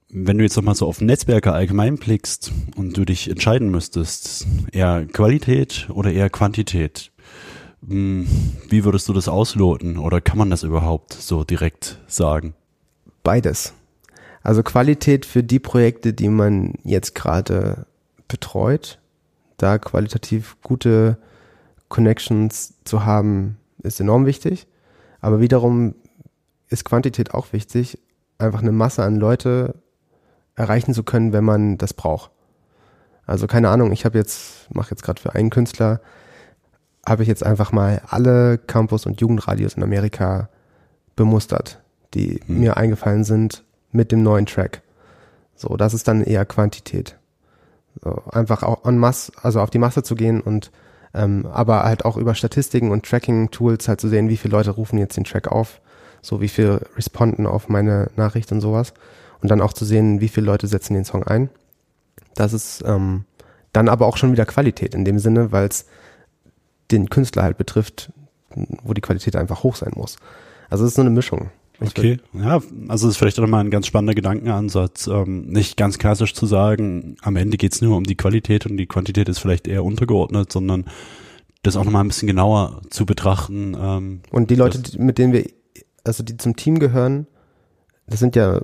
Wenn 0.08 0.38
du 0.38 0.44
jetzt 0.44 0.56
nochmal 0.56 0.76
so 0.76 0.86
auf 0.86 1.00
Netzwerke 1.00 1.52
allgemein 1.52 1.96
blickst 1.96 2.52
und 2.76 2.96
du 2.96 3.04
dich 3.04 3.28
entscheiden 3.28 3.70
müsstest, 3.70 4.46
eher 4.70 5.04
Qualität 5.06 5.88
oder 5.90 6.12
eher 6.12 6.30
Quantität, 6.30 7.10
hm, 7.86 8.26
wie 8.68 8.84
würdest 8.84 9.08
du 9.08 9.12
das 9.12 9.26
ausloten 9.26 9.98
oder 9.98 10.20
kann 10.20 10.38
man 10.38 10.50
das 10.50 10.62
überhaupt 10.62 11.12
so 11.12 11.42
direkt 11.42 11.98
sagen? 12.06 12.54
Beides. 13.24 13.74
Also 14.44 14.62
Qualität 14.62 15.26
für 15.26 15.42
die 15.42 15.58
Projekte, 15.58 16.12
die 16.12 16.28
man 16.28 16.74
jetzt 16.84 17.16
gerade 17.16 17.86
betreut, 18.28 19.00
da 19.56 19.78
qualitativ 19.78 20.56
gute 20.62 21.18
Connections 21.88 22.74
zu 22.84 23.04
haben, 23.04 23.56
ist 23.82 24.00
enorm 24.00 24.24
wichtig. 24.24 24.68
Aber 25.20 25.40
wiederum 25.40 25.96
ist 26.68 26.84
Quantität 26.84 27.34
auch 27.34 27.52
wichtig, 27.52 27.98
einfach 28.38 28.62
eine 28.62 28.72
Masse 28.72 29.02
an 29.02 29.16
Leute 29.16 29.74
erreichen 30.56 30.94
zu 30.94 31.02
können, 31.02 31.32
wenn 31.32 31.44
man 31.44 31.78
das 31.78 31.94
braucht. 31.94 32.30
Also 33.26 33.46
keine 33.46 33.68
Ahnung, 33.68 33.92
ich 33.92 34.04
habe 34.04 34.18
jetzt, 34.18 34.72
mache 34.74 34.90
jetzt 34.90 35.02
gerade 35.02 35.20
für 35.20 35.34
einen 35.34 35.50
Künstler, 35.50 36.00
habe 37.06 37.22
ich 37.22 37.28
jetzt 37.28 37.44
einfach 37.44 37.72
mal 37.72 38.02
alle 38.08 38.58
Campus- 38.58 39.06
und 39.06 39.20
Jugendradios 39.20 39.74
in 39.74 39.82
Amerika 39.82 40.48
bemustert, 41.14 41.80
die 42.14 42.40
Hm. 42.46 42.60
mir 42.60 42.76
eingefallen 42.76 43.24
sind 43.24 43.64
mit 43.92 44.12
dem 44.12 44.22
neuen 44.22 44.46
Track. 44.46 44.82
So, 45.54 45.76
das 45.76 45.94
ist 45.94 46.08
dann 46.08 46.22
eher 46.22 46.44
Quantität. 46.44 47.16
So, 48.02 48.22
einfach 48.30 48.62
auch 48.62 48.84
en 48.84 48.98
masse, 48.98 49.32
also 49.42 49.60
auf 49.60 49.70
die 49.70 49.78
Masse 49.78 50.02
zu 50.02 50.14
gehen 50.14 50.40
und 50.40 50.70
ähm, 51.14 51.46
aber 51.46 51.84
halt 51.84 52.04
auch 52.04 52.18
über 52.18 52.34
Statistiken 52.34 52.90
und 52.90 53.06
Tracking-Tools 53.06 53.88
halt 53.88 54.00
zu 54.00 54.08
sehen, 54.08 54.28
wie 54.28 54.36
viele 54.36 54.52
Leute 54.52 54.70
rufen 54.70 54.98
jetzt 54.98 55.16
den 55.16 55.24
Track 55.24 55.48
auf, 55.48 55.80
so 56.20 56.42
wie 56.42 56.48
viel 56.48 56.80
responden 56.94 57.46
auf 57.46 57.70
meine 57.70 58.10
Nachricht 58.16 58.52
und 58.52 58.60
sowas. 58.60 58.92
Und 59.40 59.50
dann 59.50 59.60
auch 59.60 59.72
zu 59.72 59.84
sehen, 59.84 60.20
wie 60.20 60.28
viele 60.28 60.46
Leute 60.46 60.66
setzen 60.66 60.94
den 60.94 61.04
Song 61.04 61.22
ein. 61.24 61.50
Das 62.34 62.52
ist 62.52 62.82
ähm, 62.86 63.24
dann 63.72 63.88
aber 63.88 64.06
auch 64.06 64.16
schon 64.16 64.32
wieder 64.32 64.46
Qualität 64.46 64.94
in 64.94 65.04
dem 65.04 65.18
Sinne, 65.18 65.52
weil 65.52 65.68
es 65.68 65.86
den 66.90 67.10
Künstler 67.10 67.42
halt 67.42 67.58
betrifft, 67.58 68.12
wo 68.82 68.94
die 68.94 69.00
Qualität 69.00 69.36
einfach 69.36 69.62
hoch 69.62 69.76
sein 69.76 69.92
muss. 69.94 70.16
Also 70.70 70.84
es 70.84 70.90
ist 70.90 70.96
so 70.96 71.02
eine 71.02 71.10
Mischung. 71.10 71.50
Ich 71.80 71.90
Okay, 71.90 72.18
ja, 72.32 72.62
also 72.88 73.06
das 73.06 73.14
ist 73.14 73.16
vielleicht 73.18 73.38
auch 73.38 73.42
nochmal 73.42 73.62
ein 73.62 73.70
ganz 73.70 73.86
spannender 73.86 74.14
Gedankenansatz, 74.14 75.08
ähm, 75.08 75.46
nicht 75.46 75.76
ganz 75.76 75.98
klassisch 75.98 76.32
zu 76.32 76.46
sagen, 76.46 77.16
am 77.20 77.36
Ende 77.36 77.58
geht's 77.58 77.82
nur 77.82 77.96
um 77.96 78.04
die 78.04 78.14
Qualität 78.16 78.64
und 78.64 78.78
die 78.78 78.86
Quantität 78.86 79.28
ist 79.28 79.40
vielleicht 79.40 79.68
eher 79.68 79.84
untergeordnet, 79.84 80.50
sondern 80.50 80.86
das 81.62 81.76
auch 81.76 81.84
nochmal 81.84 82.02
ein 82.02 82.08
bisschen 82.08 82.28
genauer 82.28 82.80
zu 82.88 83.04
betrachten. 83.04 83.76
Ähm, 83.78 84.20
Und 84.30 84.50
die 84.50 84.54
Leute, 84.54 84.80
mit 84.98 85.18
denen 85.18 85.34
wir, 85.34 85.44
also 86.04 86.22
die 86.22 86.38
zum 86.38 86.56
Team 86.56 86.78
gehören, 86.78 87.26
das 88.06 88.20
sind 88.20 88.36
ja 88.36 88.60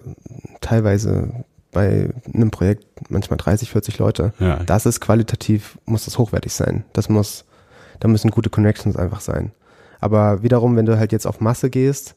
teilweise 0.61 1.45
bei 1.73 2.11
einem 2.33 2.51
Projekt 2.51 2.85
manchmal 3.11 3.39
30, 3.39 3.71
40 3.71 3.99
Leute. 3.99 4.33
ja, 4.39 4.63
Das 4.65 4.87
ist 4.87 5.01
qualitativ, 5.01 5.79
muss 5.87 6.05
das 6.05 6.19
hochwertig 6.19 6.53
sein. 6.53 6.85
Das 6.93 7.09
muss, 7.09 7.45
da 8.01 8.09
müssen 8.09 8.31
gute 8.31 8.51
Connections 8.51 8.97
einfach 8.97 9.21
sein. 9.21 9.53
Aber 10.01 10.43
wiederum, 10.43 10.77
wenn 10.77 10.87
du 10.87 10.99
halt 10.99 11.13
jetzt 11.13 11.27
auf 11.27 11.41
Masse 11.41 11.71
gehst, 11.71 12.15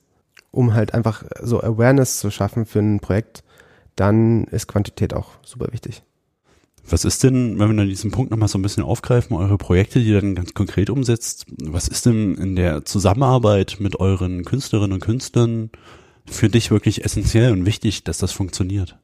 um 0.51 0.73
halt 0.73 0.93
einfach 0.93 1.23
so 1.41 1.61
Awareness 1.61 2.19
zu 2.19 2.31
schaffen 2.31 2.65
für 2.65 2.79
ein 2.79 2.99
Projekt, 2.99 3.43
dann 3.95 4.45
ist 4.45 4.67
Quantität 4.67 5.13
auch 5.13 5.29
super 5.43 5.71
wichtig. 5.71 6.03
Was 6.87 7.03
ist 7.03 7.23
denn, 7.23 7.57
wenn 7.57 7.69
wir 7.69 7.77
dann 7.77 7.87
diesen 7.87 8.11
Punkt 8.11 8.29
nochmal 8.31 8.47
so 8.47 8.59
ein 8.59 8.61
bisschen 8.61 8.83
aufgreifen, 8.83 9.35
eure 9.35 9.57
Projekte, 9.57 9.99
die 9.99 10.09
ihr 10.09 10.21
dann 10.21 10.35
ganz 10.35 10.53
konkret 10.53 10.89
umsetzt, 10.89 11.45
was 11.57 11.87
ist 11.87 12.05
denn 12.05 12.35
in 12.35 12.55
der 12.55 12.85
Zusammenarbeit 12.85 13.77
mit 13.79 13.99
euren 13.99 14.45
Künstlerinnen 14.45 14.93
und 14.93 14.99
Künstlern 14.99 15.71
für 16.27 16.49
dich 16.49 16.71
wirklich 16.71 17.03
essentiell 17.03 17.51
und 17.51 17.65
wichtig, 17.65 18.03
dass 18.03 18.17
das 18.17 18.31
funktioniert? 18.31 18.97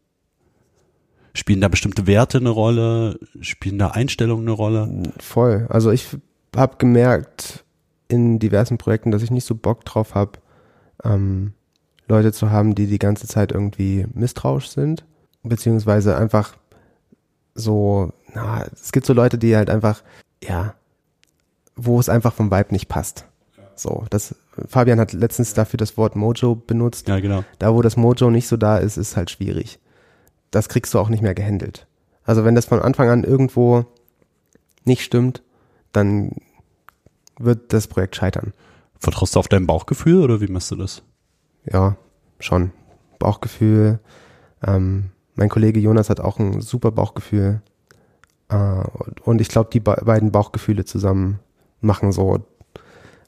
Spielen 1.34 1.62
da 1.62 1.68
bestimmte 1.70 2.08
Werte 2.08 2.40
eine 2.40 2.50
Rolle? 2.50 3.20
Spielen 3.40 3.80
da 3.80 3.88
Einstellungen 3.88 4.46
eine 4.48 4.52
Rolle? 4.52 5.04
Voll. 5.20 5.66
Also 5.70 5.92
ich 5.92 6.08
habe 6.56 6.78
gemerkt 6.78 7.64
in 8.08 8.40
diversen 8.40 8.78
Projekten, 8.78 9.12
dass 9.12 9.24
ich 9.24 9.32
nicht 9.32 9.46
so 9.46 9.56
Bock 9.56 9.86
drauf 9.86 10.16
habe, 10.16 10.40
ähm, 11.04 11.54
Leute 12.08 12.34
zu 12.34 12.52
haben, 12.52 12.76
die 12.76 12.88
die 12.88 13.00
ganze 13.00 13.28
Zeit 13.28 13.54
irgendwie 13.54 14.06
misstrauisch 14.14 14.70
sind, 14.70 15.06
beziehungsweise 15.44 16.18
einfach 16.18 16.58
so, 17.56 18.12
na, 18.34 18.66
es 18.74 18.92
gibt 18.92 19.06
so 19.06 19.14
Leute, 19.14 19.38
die 19.38 19.56
halt 19.56 19.70
einfach, 19.70 20.04
ja, 20.44 20.76
wo 21.76 22.00
es 22.00 22.10
einfach 22.10 22.34
vom 22.34 22.52
Vibe 22.52 22.74
nicht 22.74 22.90
passt. 22.90 23.26
So, 23.82 24.06
das, 24.12 24.36
Fabian 24.68 25.00
hat 25.00 25.12
letztens 25.14 25.56
dafür 25.56 25.78
das 25.78 25.98
Wort 25.98 26.16
Mojo 26.16 26.56
benutzt. 26.56 27.08
Ja, 27.08 27.20
genau. 27.20 27.44
Da, 27.58 27.74
wo 27.74 27.82
das 27.82 27.98
Mojo 27.98 28.30
nicht 28.30 28.48
so 28.48 28.56
da 28.56 28.78
ist, 28.78 28.98
ist 28.98 29.18
halt 29.18 29.32
schwierig. 29.32 29.80
Das 30.52 30.70
kriegst 30.70 30.94
du 30.94 31.00
auch 31.00 31.10
nicht 31.10 31.24
mehr 31.24 31.34
gehandelt. 31.34 31.88
Also 32.24 32.46
wenn 32.46 32.54
das 32.54 32.66
von 32.66 32.80
Anfang 32.80 33.10
an 33.10 33.24
irgendwo 33.24 33.86
nicht 34.86 35.02
stimmt, 35.02 35.42
dann 35.94 36.34
wird 37.40 37.74
das 37.74 37.88
Projekt 37.88 38.16
scheitern. 38.16 38.54
Vertraust 39.00 39.36
du 39.36 39.40
auf 39.40 39.48
dein 39.48 39.66
Bauchgefühl 39.66 40.22
oder 40.22 40.42
wie 40.42 40.48
machst 40.48 40.70
du 40.70 40.76
das? 40.76 41.02
Ja, 41.66 41.98
schon. 42.40 42.72
Bauchgefühl. 43.18 44.00
Ähm, 44.64 45.10
mein 45.34 45.50
Kollege 45.50 45.80
Jonas 45.80 46.12
hat 46.12 46.20
auch 46.20 46.38
ein 46.38 46.62
super 46.62 46.92
Bauchgefühl. 46.92 47.64
Äh, 48.50 48.56
und, 48.56 49.22
und 49.22 49.42
ich 49.42 49.48
glaube, 49.50 49.72
die 49.74 49.80
be 49.80 50.00
beiden 50.06 50.32
Bauchgefühle 50.32 50.86
zusammen 50.86 51.40
machen 51.80 52.12
so, 52.12 52.46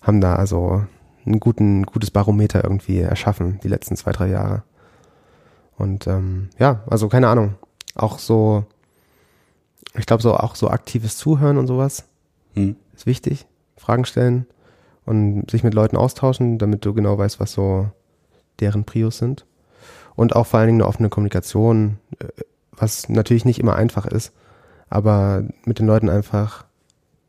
haben 0.03 0.21
da 0.21 0.35
also 0.35 0.85
ein 1.25 1.39
guten, 1.39 1.83
gutes 1.83 2.11
Barometer 2.11 2.63
irgendwie 2.63 2.99
erschaffen, 2.99 3.59
die 3.63 3.69
letzten 3.69 3.95
zwei, 3.95 4.11
drei 4.11 4.27
Jahre. 4.27 4.63
Und 5.77 6.07
ähm, 6.07 6.49
ja, 6.59 6.83
also 6.87 7.09
keine 7.09 7.29
Ahnung. 7.29 7.55
Auch 7.95 8.19
so, 8.19 8.65
ich 9.95 10.05
glaube, 10.05 10.21
so 10.21 10.35
auch 10.35 10.55
so 10.55 10.69
aktives 10.69 11.17
Zuhören 11.17 11.57
und 11.57 11.67
sowas 11.67 12.05
Hm? 12.53 12.75
ist 12.95 13.05
wichtig. 13.05 13.45
Fragen 13.77 14.05
stellen 14.05 14.45
und 15.05 15.49
sich 15.49 15.63
mit 15.63 15.73
Leuten 15.73 15.97
austauschen, 15.97 16.57
damit 16.57 16.85
du 16.85 16.93
genau 16.93 17.17
weißt, 17.17 17.39
was 17.39 17.53
so 17.53 17.89
deren 18.59 18.85
Prios 18.85 19.17
sind. 19.17 19.45
Und 20.15 20.35
auch 20.35 20.45
vor 20.45 20.59
allen 20.59 20.67
Dingen 20.67 20.81
eine 20.81 20.87
offene 20.87 21.09
Kommunikation, 21.09 21.97
äh, 22.19 22.27
was 22.71 23.09
natürlich 23.09 23.45
nicht 23.45 23.59
immer 23.59 23.75
einfach 23.75 24.05
ist, 24.05 24.31
aber 24.89 25.43
mit 25.65 25.79
den 25.79 25.87
Leuten 25.87 26.09
einfach 26.09 26.65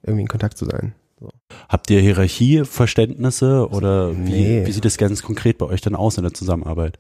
irgendwie 0.03 0.23
in 0.23 0.29
Kontakt 0.29 0.59
zu 0.59 0.67
sein. 0.67 0.95
So. 1.20 1.31
Habt 1.68 1.90
ihr 1.90 2.00
Hierarchieverständnisse 2.00 3.68
oder 3.68 4.16
wie, 4.16 4.31
Nee. 4.31 4.66
wie 4.66 4.72
sieht 4.72 4.85
es 4.85 4.98
ganz 4.98 5.22
konkret 5.22 5.59
bei 5.59 5.66
euch 5.66 5.81
dann 5.81 5.94
aus 5.94 6.16
in 6.18 6.24
der 6.24 6.35
Zusammenarbeit? 6.35 6.98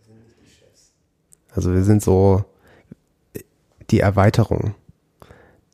Also 1.50 1.72
wir 1.72 1.84
sind 1.84 2.02
so 2.02 2.44
die 3.90 4.00
Erweiterung 4.00 4.74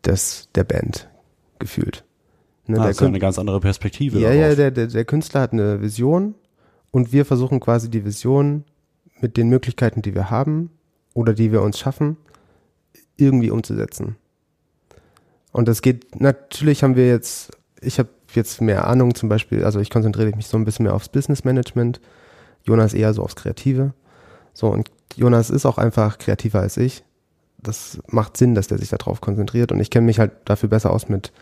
des, 0.04 0.48
der 0.54 0.64
Band 0.64 1.08
gefühlt. 1.58 2.04
Ne, 2.66 2.76
Ah, 2.76 2.80
der 2.80 2.88
das 2.88 2.96
ist 2.96 3.00
ja 3.02 3.06
eine 3.08 3.18
ganz 3.18 3.38
andere 3.38 3.60
Perspektive. 3.60 4.18
Ja, 4.18 4.28
darauf. 4.30 4.40
ja, 4.50 4.54
der, 4.54 4.70
der, 4.70 4.86
der 4.88 5.04
Künstler 5.04 5.40
hat 5.40 5.52
eine 5.52 5.80
Vision 5.80 6.34
und 6.90 7.12
wir 7.12 7.24
versuchen 7.24 7.60
quasi 7.60 7.90
die 7.90 8.04
Vision 8.04 8.64
mit 9.20 9.36
den 9.36 9.48
Möglichkeiten, 9.48 10.02
die 10.02 10.14
wir 10.14 10.30
haben 10.30 10.70
oder 11.14 11.34
die 11.34 11.52
wir 11.52 11.62
uns 11.62 11.78
schaffen, 11.78 12.16
irgendwie 13.16 13.50
umzusetzen. 13.50 14.16
Und 15.52 15.68
das 15.68 15.82
geht, 15.82 16.20
natürlich 16.20 16.82
haben 16.82 16.96
wir 16.96 17.08
jetzt, 17.08 17.50
ich 17.80 17.98
habe 17.98 18.08
jetzt 18.34 18.60
mehr 18.60 18.86
Ahnung 18.86 19.14
zum 19.14 19.28
Beispiel, 19.28 19.64
also 19.64 19.80
ich 19.80 19.90
konzentriere 19.90 20.34
mich 20.36 20.46
so 20.46 20.56
ein 20.56 20.64
bisschen 20.64 20.84
mehr 20.84 20.94
aufs 20.94 21.08
Business 21.08 21.44
Management, 21.44 22.00
Jonas 22.64 22.94
eher 22.94 23.14
so 23.14 23.22
aufs 23.22 23.36
Kreative. 23.36 23.92
So, 24.52 24.68
und 24.68 24.90
Jonas 25.16 25.50
ist 25.50 25.66
auch 25.66 25.78
einfach 25.78 26.18
kreativer 26.18 26.60
als 26.60 26.76
ich. 26.76 27.04
das 27.62 27.98
macht 28.08 28.36
Sinn, 28.36 28.54
dass 28.54 28.68
der 28.68 28.78
sich 28.78 28.88
darauf 28.88 29.20
konzentriert. 29.20 29.72
Und 29.72 29.80
ich 29.80 29.90
kenne 29.90 30.06
mich 30.06 30.18
halt 30.18 30.32
dafür 30.44 30.68
besser 30.68 30.90
aus 30.90 31.08
mit 31.08 31.32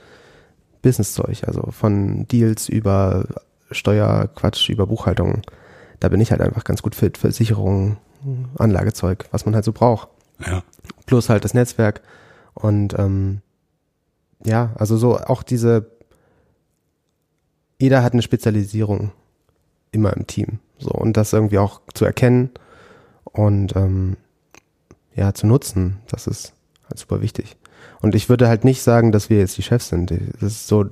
Business-Zeug, 0.83 1.45
also 1.47 1.71
von 1.71 2.27
Deals 2.29 2.69
über 2.69 3.25
Steuerquatsch, 3.71 4.69
über 4.69 4.87
Buchhaltung. 4.87 5.43
Da 6.01 6.09
bin 6.09 6.21
ich 6.21 6.31
halt 6.31 6.41
einfach 6.41 6.65
ganz 6.65 6.83
gut 6.83 6.95
fit, 6.95 7.19
Versicherungen, 7.19 7.99
Anlagezeug, 8.59 9.27
was 9.31 9.45
man 9.45 9.55
halt 9.55 9.65
so 9.65 9.73
braucht. 9.73 10.09
Ja. 10.45 10.63
Plus 11.07 11.29
halt 11.29 11.45
das 11.45 11.55
Netzwerk. 11.55 12.03
Und 12.55 12.99
ähm, 12.99 13.41
ja, 14.45 14.71
also 14.77 14.97
so 14.97 15.19
auch 15.19 15.43
diese, 15.43 15.91
jeder 17.79 18.03
hat 18.03 18.13
eine 18.13 18.23
Spezialisierung 18.23 19.13
immer 19.93 20.17
im 20.17 20.27
Team. 20.27 20.59
So, 20.79 20.91
und 20.91 21.17
das 21.17 21.33
irgendwie 21.33 21.59
auch 21.59 21.81
zu 21.95 22.05
erkennen 22.05 22.51
und 23.25 23.75
ähm, 23.77 24.17
ja, 25.15 25.35
zu 25.35 25.47
nutzen, 25.47 25.99
das 26.09 26.27
ist 26.27 26.55
halt 26.85 26.99
super 26.99 27.21
wichtig. 27.21 27.57
Und 28.01 28.15
ich 28.15 28.29
würde 28.29 28.49
halt 28.49 28.65
nicht 28.65 28.83
sagen, 28.83 29.11
dass 29.11 29.29
wir 29.29 29.39
jetzt 29.39 29.57
die 29.57 29.63
Chefs 29.63 29.89
sind. 29.89 30.11
Das 30.11 30.53
ist 30.53 30.69
so 30.69 30.87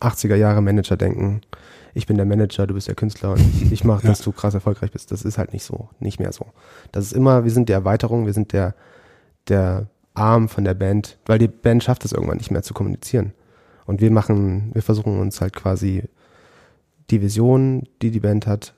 80er 0.00 0.36
Jahre 0.36 0.62
Manager 0.62 0.96
denken. 0.96 1.40
Ich 1.94 2.06
bin 2.06 2.16
der 2.16 2.26
Manager, 2.26 2.66
du 2.66 2.74
bist 2.74 2.88
der 2.88 2.94
Künstler 2.94 3.32
und 3.32 3.40
ich, 3.40 3.72
ich 3.72 3.84
mache, 3.84 4.06
dass 4.06 4.20
du 4.20 4.30
krass 4.30 4.54
erfolgreich 4.54 4.92
bist. 4.92 5.10
Das 5.10 5.22
ist 5.22 5.38
halt 5.38 5.52
nicht 5.52 5.64
so, 5.64 5.88
nicht 5.98 6.20
mehr 6.20 6.32
so. 6.32 6.46
Das 6.92 7.04
ist 7.04 7.12
immer, 7.12 7.44
wir 7.44 7.50
sind 7.50 7.68
die 7.68 7.72
Erweiterung, 7.72 8.26
wir 8.26 8.32
sind 8.32 8.52
der, 8.52 8.74
der 9.48 9.88
Arm 10.14 10.48
von 10.48 10.64
der 10.64 10.74
Band, 10.74 11.18
weil 11.26 11.38
die 11.38 11.48
Band 11.48 11.82
schafft 11.82 12.04
es 12.04 12.12
irgendwann 12.12 12.38
nicht 12.38 12.50
mehr 12.50 12.62
zu 12.62 12.74
kommunizieren. 12.74 13.32
Und 13.84 14.00
wir 14.00 14.10
machen, 14.10 14.70
wir 14.72 14.82
versuchen 14.82 15.18
uns 15.20 15.40
halt 15.40 15.54
quasi 15.54 16.04
die 17.10 17.20
Vision, 17.22 17.84
die 18.02 18.10
die 18.10 18.20
Band 18.20 18.46
hat, 18.46 18.74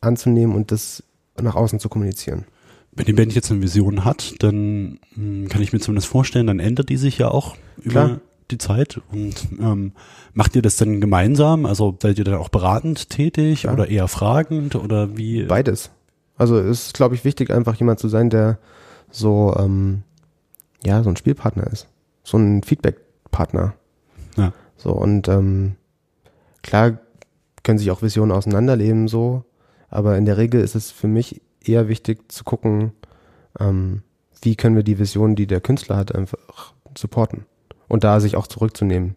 anzunehmen 0.00 0.54
und 0.54 0.72
das 0.72 1.02
nach 1.40 1.54
außen 1.54 1.78
zu 1.80 1.88
kommunizieren. 1.88 2.44
Wenn 2.92 3.06
die 3.06 3.12
Band 3.12 3.34
jetzt 3.34 3.50
eine 3.50 3.60
Vision 3.62 4.04
hat, 4.04 4.34
dann 4.42 4.98
mh, 5.14 5.48
kann 5.48 5.60
ich 5.62 5.72
mir 5.72 5.80
zumindest 5.80 6.08
vorstellen, 6.08 6.46
dann 6.46 6.60
ändert 6.60 6.88
die 6.88 6.96
sich 6.96 7.18
ja 7.18 7.28
auch 7.28 7.56
über 7.78 7.90
Klar. 8.06 8.20
die 8.50 8.58
Zeit. 8.58 9.00
Und 9.12 9.34
ähm, 9.60 9.92
macht 10.32 10.56
ihr 10.56 10.62
das 10.62 10.76
dann 10.76 11.00
gemeinsam? 11.00 11.66
Also 11.66 11.96
seid 12.00 12.18
ihr 12.18 12.24
dann 12.24 12.36
auch 12.36 12.48
beratend 12.48 13.10
tätig 13.10 13.64
Ja. 13.64 13.72
oder 13.72 13.88
eher 13.88 14.08
fragend 14.08 14.76
oder 14.76 15.16
wie? 15.16 15.42
Beides. 15.42 15.90
Also 16.38 16.58
es 16.58 16.86
ist, 16.86 16.94
glaube 16.94 17.14
ich, 17.14 17.24
wichtig, 17.24 17.50
einfach 17.50 17.74
jemand 17.76 17.98
zu 18.00 18.08
sein, 18.08 18.30
der 18.30 18.58
so, 19.10 19.54
ähm, 19.58 20.02
ja, 20.84 21.02
so 21.02 21.10
ein 21.10 21.16
Spielpartner 21.16 21.66
ist. 21.66 21.88
So 22.24 22.38
ein 22.38 22.62
Feedback-Partner. 22.62 23.74
Ja. 24.36 24.52
So, 24.78 24.92
und 24.92 25.28
ähm, 25.28 25.76
klar 26.62 26.98
können 27.66 27.80
sich 27.80 27.90
auch 27.90 28.00
Visionen 28.00 28.30
auseinanderleben, 28.30 29.08
so, 29.08 29.42
aber 29.90 30.16
in 30.16 30.24
der 30.24 30.36
Regel 30.36 30.60
ist 30.60 30.76
es 30.76 30.92
für 30.92 31.08
mich 31.08 31.42
eher 31.64 31.88
wichtig 31.88 32.30
zu 32.30 32.44
gucken, 32.44 32.92
ähm, 33.58 34.02
wie 34.40 34.54
können 34.54 34.76
wir 34.76 34.84
die 34.84 35.00
Vision, 35.00 35.34
die 35.34 35.48
der 35.48 35.60
Künstler 35.60 35.96
hat, 35.96 36.14
einfach 36.14 36.72
supporten. 36.96 37.44
Und 37.88 38.04
da 38.04 38.20
sich 38.20 38.36
auch 38.36 38.46
zurückzunehmen. 38.46 39.16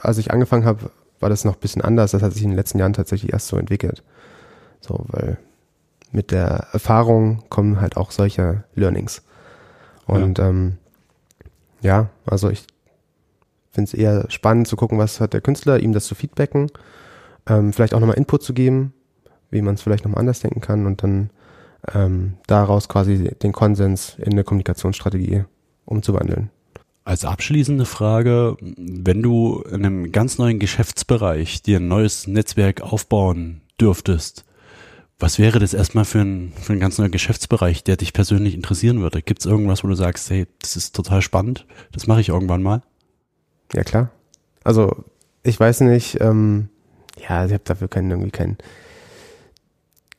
Als 0.00 0.18
ich 0.18 0.32
angefangen 0.32 0.64
habe, 0.64 0.90
war 1.20 1.28
das 1.28 1.44
noch 1.44 1.54
ein 1.54 1.60
bisschen 1.60 1.82
anders. 1.82 2.10
Das 2.10 2.22
hat 2.22 2.32
sich 2.32 2.42
in 2.42 2.50
den 2.50 2.56
letzten 2.56 2.80
Jahren 2.80 2.92
tatsächlich 2.92 3.32
erst 3.32 3.46
so 3.46 3.56
entwickelt. 3.56 4.02
So, 4.80 5.04
weil 5.06 5.38
mit 6.10 6.32
der 6.32 6.66
Erfahrung 6.72 7.44
kommen 7.50 7.80
halt 7.80 7.96
auch 7.96 8.10
solche 8.10 8.64
Learnings. 8.74 9.22
Und 10.06 10.38
ja, 10.38 10.48
ähm, 10.48 10.78
ja 11.82 12.10
also 12.26 12.50
ich 12.50 12.66
finde 13.70 13.88
es 13.88 13.94
eher 13.94 14.28
spannend 14.28 14.66
zu 14.66 14.74
gucken, 14.74 14.98
was 14.98 15.20
hat 15.20 15.34
der 15.34 15.40
Künstler, 15.40 15.78
ihm 15.78 15.92
das 15.92 16.06
zu 16.06 16.16
feedbacken, 16.16 16.68
ähm, 17.46 17.72
vielleicht 17.72 17.94
auch 17.94 18.00
nochmal 18.00 18.16
Input 18.16 18.42
zu 18.42 18.54
geben, 18.54 18.92
wie 19.50 19.62
man 19.62 19.74
es 19.74 19.82
vielleicht 19.82 20.04
nochmal 20.04 20.20
anders 20.20 20.40
denken 20.40 20.60
kann 20.60 20.86
und 20.86 21.02
dann 21.02 21.30
ähm, 21.94 22.34
daraus 22.46 22.88
quasi 22.88 23.34
den 23.42 23.52
Konsens 23.52 24.16
in 24.18 24.32
eine 24.32 24.44
Kommunikationsstrategie 24.44 25.44
umzuwandeln. 25.84 26.50
Als 27.04 27.24
abschließende 27.24 27.86
Frage, 27.86 28.56
wenn 28.60 29.22
du 29.22 29.62
in 29.68 29.86
einem 29.86 30.12
ganz 30.12 30.38
neuen 30.38 30.58
Geschäftsbereich 30.58 31.62
dir 31.62 31.78
ein 31.78 31.88
neues 31.88 32.26
Netzwerk 32.26 32.82
aufbauen 32.82 33.62
dürftest, 33.80 34.44
was 35.18 35.38
wäre 35.38 35.58
das 35.58 35.74
erstmal 35.74 36.04
für 36.04 36.20
ein, 36.20 36.52
für 36.60 36.72
ein 36.72 36.80
ganz 36.80 36.98
neuer 36.98 37.10
Geschäftsbereich, 37.10 37.84
der 37.84 37.96
dich 37.96 38.12
persönlich 38.12 38.54
interessieren 38.54 39.00
würde? 39.00 39.22
Gibt 39.22 39.40
es 39.40 39.46
irgendwas, 39.46 39.84
wo 39.84 39.88
du 39.88 39.94
sagst, 39.94 40.30
hey, 40.30 40.46
das 40.60 40.76
ist 40.76 40.94
total 40.96 41.20
spannend, 41.20 41.66
das 41.92 42.06
mache 42.06 42.20
ich 42.20 42.30
irgendwann 42.30 42.62
mal? 42.62 42.82
Ja, 43.74 43.84
klar. 43.84 44.10
Also, 44.64 45.04
ich 45.42 45.58
weiß 45.58 45.80
nicht, 45.82 46.20
ähm, 46.20 46.68
ja, 47.28 47.44
ich 47.46 47.52
habe 47.52 47.62
dafür 47.64 47.88
keinen, 47.88 48.10
irgendwie 48.10 48.30
kein, 48.30 48.58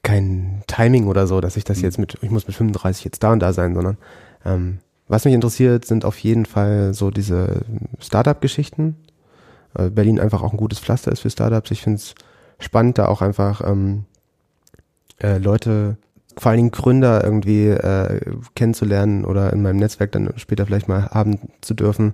kein 0.04 0.64
Timing 0.68 1.08
oder 1.08 1.28
so, 1.28 1.42
dass 1.42 1.58
ich 1.58 1.64
das 1.64 1.82
jetzt 1.82 2.00
mit, 2.00 2.18
ich 2.22 2.32
muss 2.32 2.48
mit 2.48 2.56
35 2.56 3.06
jetzt 3.06 3.24
da 3.24 3.32
und 3.32 3.40
da 3.40 3.54
sein, 3.54 3.74
sondern 3.74 3.98
ähm, 4.46 4.80
was 5.08 5.26
mich 5.26 5.34
interessiert, 5.34 5.86
sind 5.86 6.06
auf 6.06 6.18
jeden 6.20 6.46
Fall 6.46 6.94
so 6.94 7.12
diese 7.12 7.66
Startup-Geschichten. 8.00 8.96
Äh, 9.78 9.90
Berlin 9.90 10.20
einfach 10.20 10.42
auch 10.42 10.54
ein 10.54 10.58
gutes 10.58 10.80
Pflaster 10.80 11.12
ist 11.12 11.20
für 11.20 11.30
Startups. 11.30 11.70
Ich 11.72 11.82
finde 11.82 11.98
es 11.98 12.16
spannend, 12.60 12.98
da 12.98 13.08
auch 13.08 13.22
einfach 13.22 13.62
ähm, 13.68 14.06
äh, 15.22 15.38
Leute, 15.38 15.98
vor 16.38 16.52
allen 16.52 16.58
Dingen 16.60 16.72
Gründer 16.72 17.24
irgendwie 17.24 17.68
äh, 17.68 18.22
kennenzulernen 18.56 19.26
oder 19.26 19.52
in 19.52 19.62
meinem 19.62 19.78
Netzwerk 19.78 20.14
dann 20.14 20.32
später 20.38 20.66
vielleicht 20.66 20.88
mal 20.88 21.10
haben 21.10 21.40
zu 21.60 21.74
dürfen, 21.74 22.14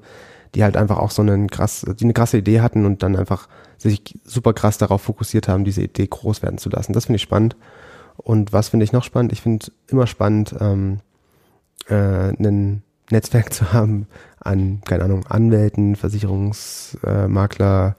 die 0.56 0.64
halt 0.64 0.76
einfach 0.76 0.98
auch 0.98 1.12
so 1.12 1.22
einen 1.22 1.50
krass, 1.50 1.86
die 2.00 2.04
eine 2.04 2.14
krasse 2.14 2.40
Idee 2.40 2.62
hatten 2.62 2.86
und 2.86 3.04
dann 3.04 3.16
einfach 3.16 3.48
sich 3.78 4.20
super 4.24 4.54
krass 4.54 4.78
darauf 4.78 5.02
fokussiert 5.02 5.48
haben, 5.48 5.64
diese 5.64 5.84
Idee 5.84 6.08
groß 6.08 6.42
werden 6.42 6.58
zu 6.58 6.70
lassen. 6.70 6.94
Das 6.94 7.06
finde 7.06 7.18
ich 7.18 7.22
spannend. 7.22 7.56
Und 8.18 8.54
was 8.54 8.70
finde 8.70 8.84
ich 8.84 8.92
noch 8.92 9.04
spannend? 9.04 9.32
Ich 9.32 9.42
finde 9.42 9.68
immer 9.88 10.08
spannend, 10.08 10.56
ähm, 10.60 11.00
äh, 11.88 12.32
ein 12.32 12.84
Netzwerk 13.12 13.54
zu 13.54 13.74
haben 13.74 14.08
an, 14.40 14.82
keine 14.86 15.04
Ahnung, 15.04 15.26
Anwälten, 15.28 15.96
Versicherungsmakler, 15.96 17.96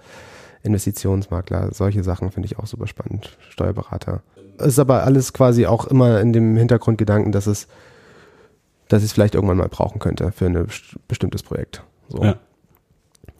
Investitionsmakler, 0.62 1.72
solche 1.72 2.02
Sachen 2.02 2.30
finde 2.30 2.46
ich 2.46 2.58
auch 2.58 2.66
super 2.66 2.86
spannend. 2.86 3.36
Steuerberater. 3.48 4.22
Es 4.58 4.68
ist 4.68 4.78
aber 4.78 5.04
alles 5.04 5.32
quasi 5.32 5.66
auch 5.66 5.86
immer 5.86 6.20
in 6.20 6.32
dem 6.32 6.56
Hintergrundgedanken, 6.56 7.30
dass 7.30 7.46
es, 7.46 7.68
dass 8.88 9.02
ich 9.02 9.10
es 9.10 9.12
vielleicht 9.12 9.36
irgendwann 9.36 9.56
mal 9.56 9.68
brauchen 9.68 10.00
könnte 10.00 10.32
für 10.32 10.46
ein 10.46 10.66
bestimmtes 11.06 11.42
Projekt. 11.42 11.84
So. 12.08 12.24
Ja. 12.24 12.36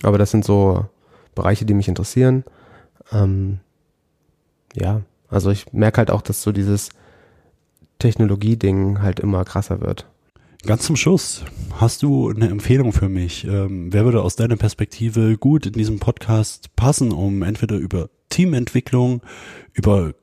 Aber 0.02 0.16
das 0.16 0.30
sind 0.30 0.44
so 0.44 0.86
Bereiche, 1.38 1.64
die 1.64 1.74
mich 1.74 1.86
interessieren. 1.86 2.44
Ähm, 3.12 3.60
ja, 4.74 5.02
also 5.28 5.50
ich 5.50 5.72
merke 5.72 5.98
halt 5.98 6.10
auch, 6.10 6.20
dass 6.20 6.42
so 6.42 6.50
dieses 6.50 6.88
Technologie-Ding 8.00 9.00
halt 9.00 9.20
immer 9.20 9.44
krasser 9.44 9.80
wird. 9.80 10.06
Ganz 10.66 10.82
zum 10.82 10.96
Schluss, 10.96 11.44
hast 11.74 12.02
du 12.02 12.28
eine 12.30 12.48
Empfehlung 12.48 12.92
für 12.92 13.08
mich? 13.08 13.44
Ähm, 13.44 13.92
wer 13.92 14.04
würde 14.04 14.22
aus 14.22 14.34
deiner 14.34 14.56
Perspektive 14.56 15.38
gut 15.38 15.66
in 15.66 15.74
diesem 15.74 16.00
Podcast 16.00 16.74
passen, 16.74 17.12
um 17.12 17.42
entweder 17.42 17.76
über 17.76 18.10
Teamentwicklung, 18.28 19.22
über 19.72 20.14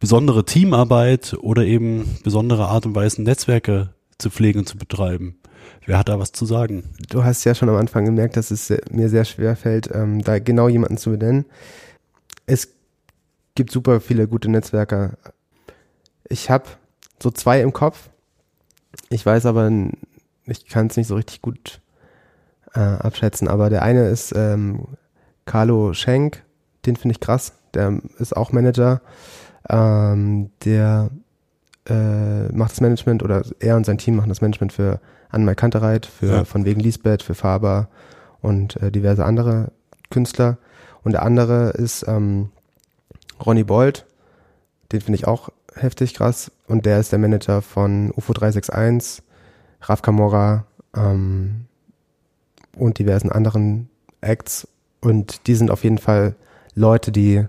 besondere 0.00 0.44
Teamarbeit 0.44 1.36
oder 1.40 1.64
eben 1.64 2.16
besondere 2.24 2.66
Art 2.66 2.84
und 2.84 2.96
Weise 2.96 3.22
Netzwerke 3.22 3.93
zu 4.18 4.30
pflegen 4.30 4.60
und 4.60 4.68
zu 4.68 4.76
betreiben? 4.76 5.38
Wer 5.86 5.98
hat 5.98 6.08
da 6.08 6.18
was 6.18 6.32
zu 6.32 6.46
sagen? 6.46 6.84
Du 7.10 7.24
hast 7.24 7.44
ja 7.44 7.54
schon 7.54 7.68
am 7.68 7.76
Anfang 7.76 8.04
gemerkt, 8.04 8.36
dass 8.36 8.50
es 8.50 8.72
mir 8.90 9.08
sehr 9.08 9.24
schwer 9.24 9.56
fällt, 9.56 9.90
ähm, 9.92 10.22
da 10.22 10.38
genau 10.38 10.68
jemanden 10.68 10.96
zu 10.96 11.10
benennen. 11.10 11.44
Es 12.46 12.68
gibt 13.54 13.70
super 13.70 14.00
viele 14.00 14.28
gute 14.28 14.50
Netzwerker. 14.50 15.16
Ich 16.28 16.50
habe 16.50 16.64
so 17.22 17.30
zwei 17.30 17.60
im 17.60 17.72
Kopf. 17.72 18.10
Ich 19.10 19.24
weiß 19.24 19.46
aber, 19.46 19.70
ich 20.46 20.66
kann 20.66 20.88
es 20.88 20.96
nicht 20.96 21.06
so 21.06 21.16
richtig 21.16 21.42
gut 21.42 21.80
äh, 22.74 22.80
abschätzen. 22.80 23.48
Aber 23.48 23.70
der 23.70 23.82
eine 23.82 24.08
ist 24.08 24.32
ähm, 24.34 24.86
Carlo 25.46 25.92
Schenk. 25.92 26.42
Den 26.86 26.96
finde 26.96 27.12
ich 27.12 27.20
krass. 27.20 27.54
Der 27.74 28.00
ist 28.18 28.36
auch 28.36 28.52
Manager. 28.52 29.00
Ähm, 29.68 30.50
der 30.64 31.10
äh, 31.88 32.48
macht 32.52 32.72
das 32.72 32.80
Management 32.80 33.22
oder 33.22 33.42
er 33.60 33.76
und 33.76 33.84
sein 33.84 33.98
Team 33.98 34.16
machen 34.16 34.28
das 34.28 34.40
Management 34.40 34.72
für 34.72 35.00
Anmai 35.30 35.54
Kantereit, 35.54 36.06
für 36.06 36.26
ja. 36.26 36.44
von 36.44 36.64
wegen 36.64 36.80
Lisbeth, 36.80 37.22
für 37.22 37.34
Faber 37.34 37.88
und 38.40 38.76
äh, 38.82 38.90
diverse 38.90 39.24
andere 39.24 39.72
Künstler. 40.10 40.58
Und 41.02 41.12
der 41.12 41.22
andere 41.22 41.70
ist 41.70 42.06
ähm, 42.06 42.50
Ronny 43.44 43.64
Bold, 43.64 44.06
den 44.92 45.00
finde 45.00 45.16
ich 45.18 45.26
auch 45.26 45.50
heftig 45.74 46.14
krass. 46.14 46.50
Und 46.66 46.86
der 46.86 47.00
ist 47.00 47.12
der 47.12 47.18
Manager 47.18 47.62
von 47.62 48.10
UFO 48.12 48.32
361, 48.32 49.22
Raf 49.82 50.02
Kamora 50.02 50.66
ähm, 50.96 51.66
und 52.76 52.98
diversen 52.98 53.30
anderen 53.30 53.90
Acts. 54.20 54.68
Und 55.00 55.46
die 55.46 55.54
sind 55.54 55.70
auf 55.70 55.84
jeden 55.84 55.98
Fall 55.98 56.36
Leute, 56.74 57.12
die, 57.12 57.44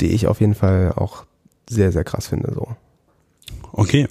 die 0.00 0.08
ich 0.08 0.26
auf 0.26 0.40
jeden 0.40 0.54
Fall 0.54 0.92
auch 0.94 1.24
sehr, 1.74 1.92
sehr 1.92 2.04
krass 2.04 2.28
finde. 2.28 2.52
So. 2.54 2.68
Okay. 3.72 4.08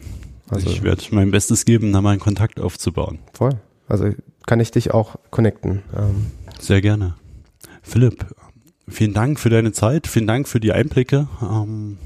Also, 0.49 0.69
ich 0.69 0.83
werde 0.83 1.03
mein 1.11 1.31
Bestes 1.31 1.65
geben, 1.65 1.91
da 1.93 2.01
mal 2.01 2.11
einen 2.11 2.19
Kontakt 2.19 2.59
aufzubauen. 2.59 3.19
Voll. 3.33 3.51
Also 3.87 4.09
kann 4.45 4.59
ich 4.59 4.71
dich 4.71 4.93
auch 4.93 5.15
connecten. 5.31 5.83
Ähm. 5.95 6.27
Sehr 6.59 6.81
gerne. 6.81 7.15
Philipp, 7.81 8.25
vielen 8.87 9.13
Dank 9.13 9.39
für 9.39 9.49
deine 9.49 9.71
Zeit, 9.71 10.07
vielen 10.07 10.27
Dank 10.27 10.47
für 10.47 10.59
die 10.59 10.71
Einblicke. 10.71 11.27
Ähm, 11.41 11.97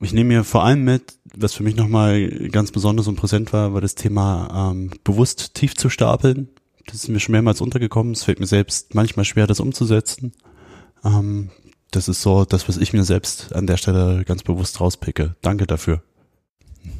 ich 0.00 0.12
nehme 0.12 0.34
mir 0.34 0.44
vor 0.44 0.64
allem 0.64 0.84
mit, 0.84 1.18
was 1.36 1.54
für 1.54 1.62
mich 1.62 1.76
nochmal 1.76 2.28
ganz 2.50 2.70
besonders 2.72 3.08
und 3.08 3.16
präsent 3.16 3.52
war, 3.52 3.74
war 3.74 3.80
das 3.80 3.94
Thema 3.94 4.70
ähm, 4.72 4.90
bewusst 5.02 5.54
tief 5.54 5.74
zu 5.76 5.88
stapeln. 5.88 6.48
Das 6.86 6.96
ist 6.96 7.08
mir 7.08 7.20
schon 7.20 7.32
mehrmals 7.32 7.60
untergekommen. 7.60 8.12
Es 8.12 8.24
fällt 8.24 8.40
mir 8.40 8.46
selbst 8.46 8.94
manchmal 8.94 9.24
schwer, 9.24 9.46
das 9.46 9.60
umzusetzen. 9.60 10.32
Ähm, 11.04 11.50
das 11.94 12.08
ist 12.08 12.22
so 12.22 12.44
das, 12.44 12.68
was 12.68 12.76
ich 12.76 12.92
mir 12.92 13.04
selbst 13.04 13.54
an 13.54 13.66
der 13.66 13.76
Stelle 13.76 14.24
ganz 14.24 14.42
bewusst 14.42 14.80
rauspicke. 14.80 15.36
Danke 15.42 15.66
dafür. 15.66 16.02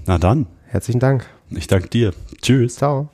Na 0.07 0.19
dann. 0.19 0.47
Herzlichen 0.67 1.01
Dank. 1.01 1.27
Ich 1.51 1.67
danke 1.67 1.89
dir. 1.89 2.13
Tschüss. 2.41 2.77
Ciao. 2.77 3.14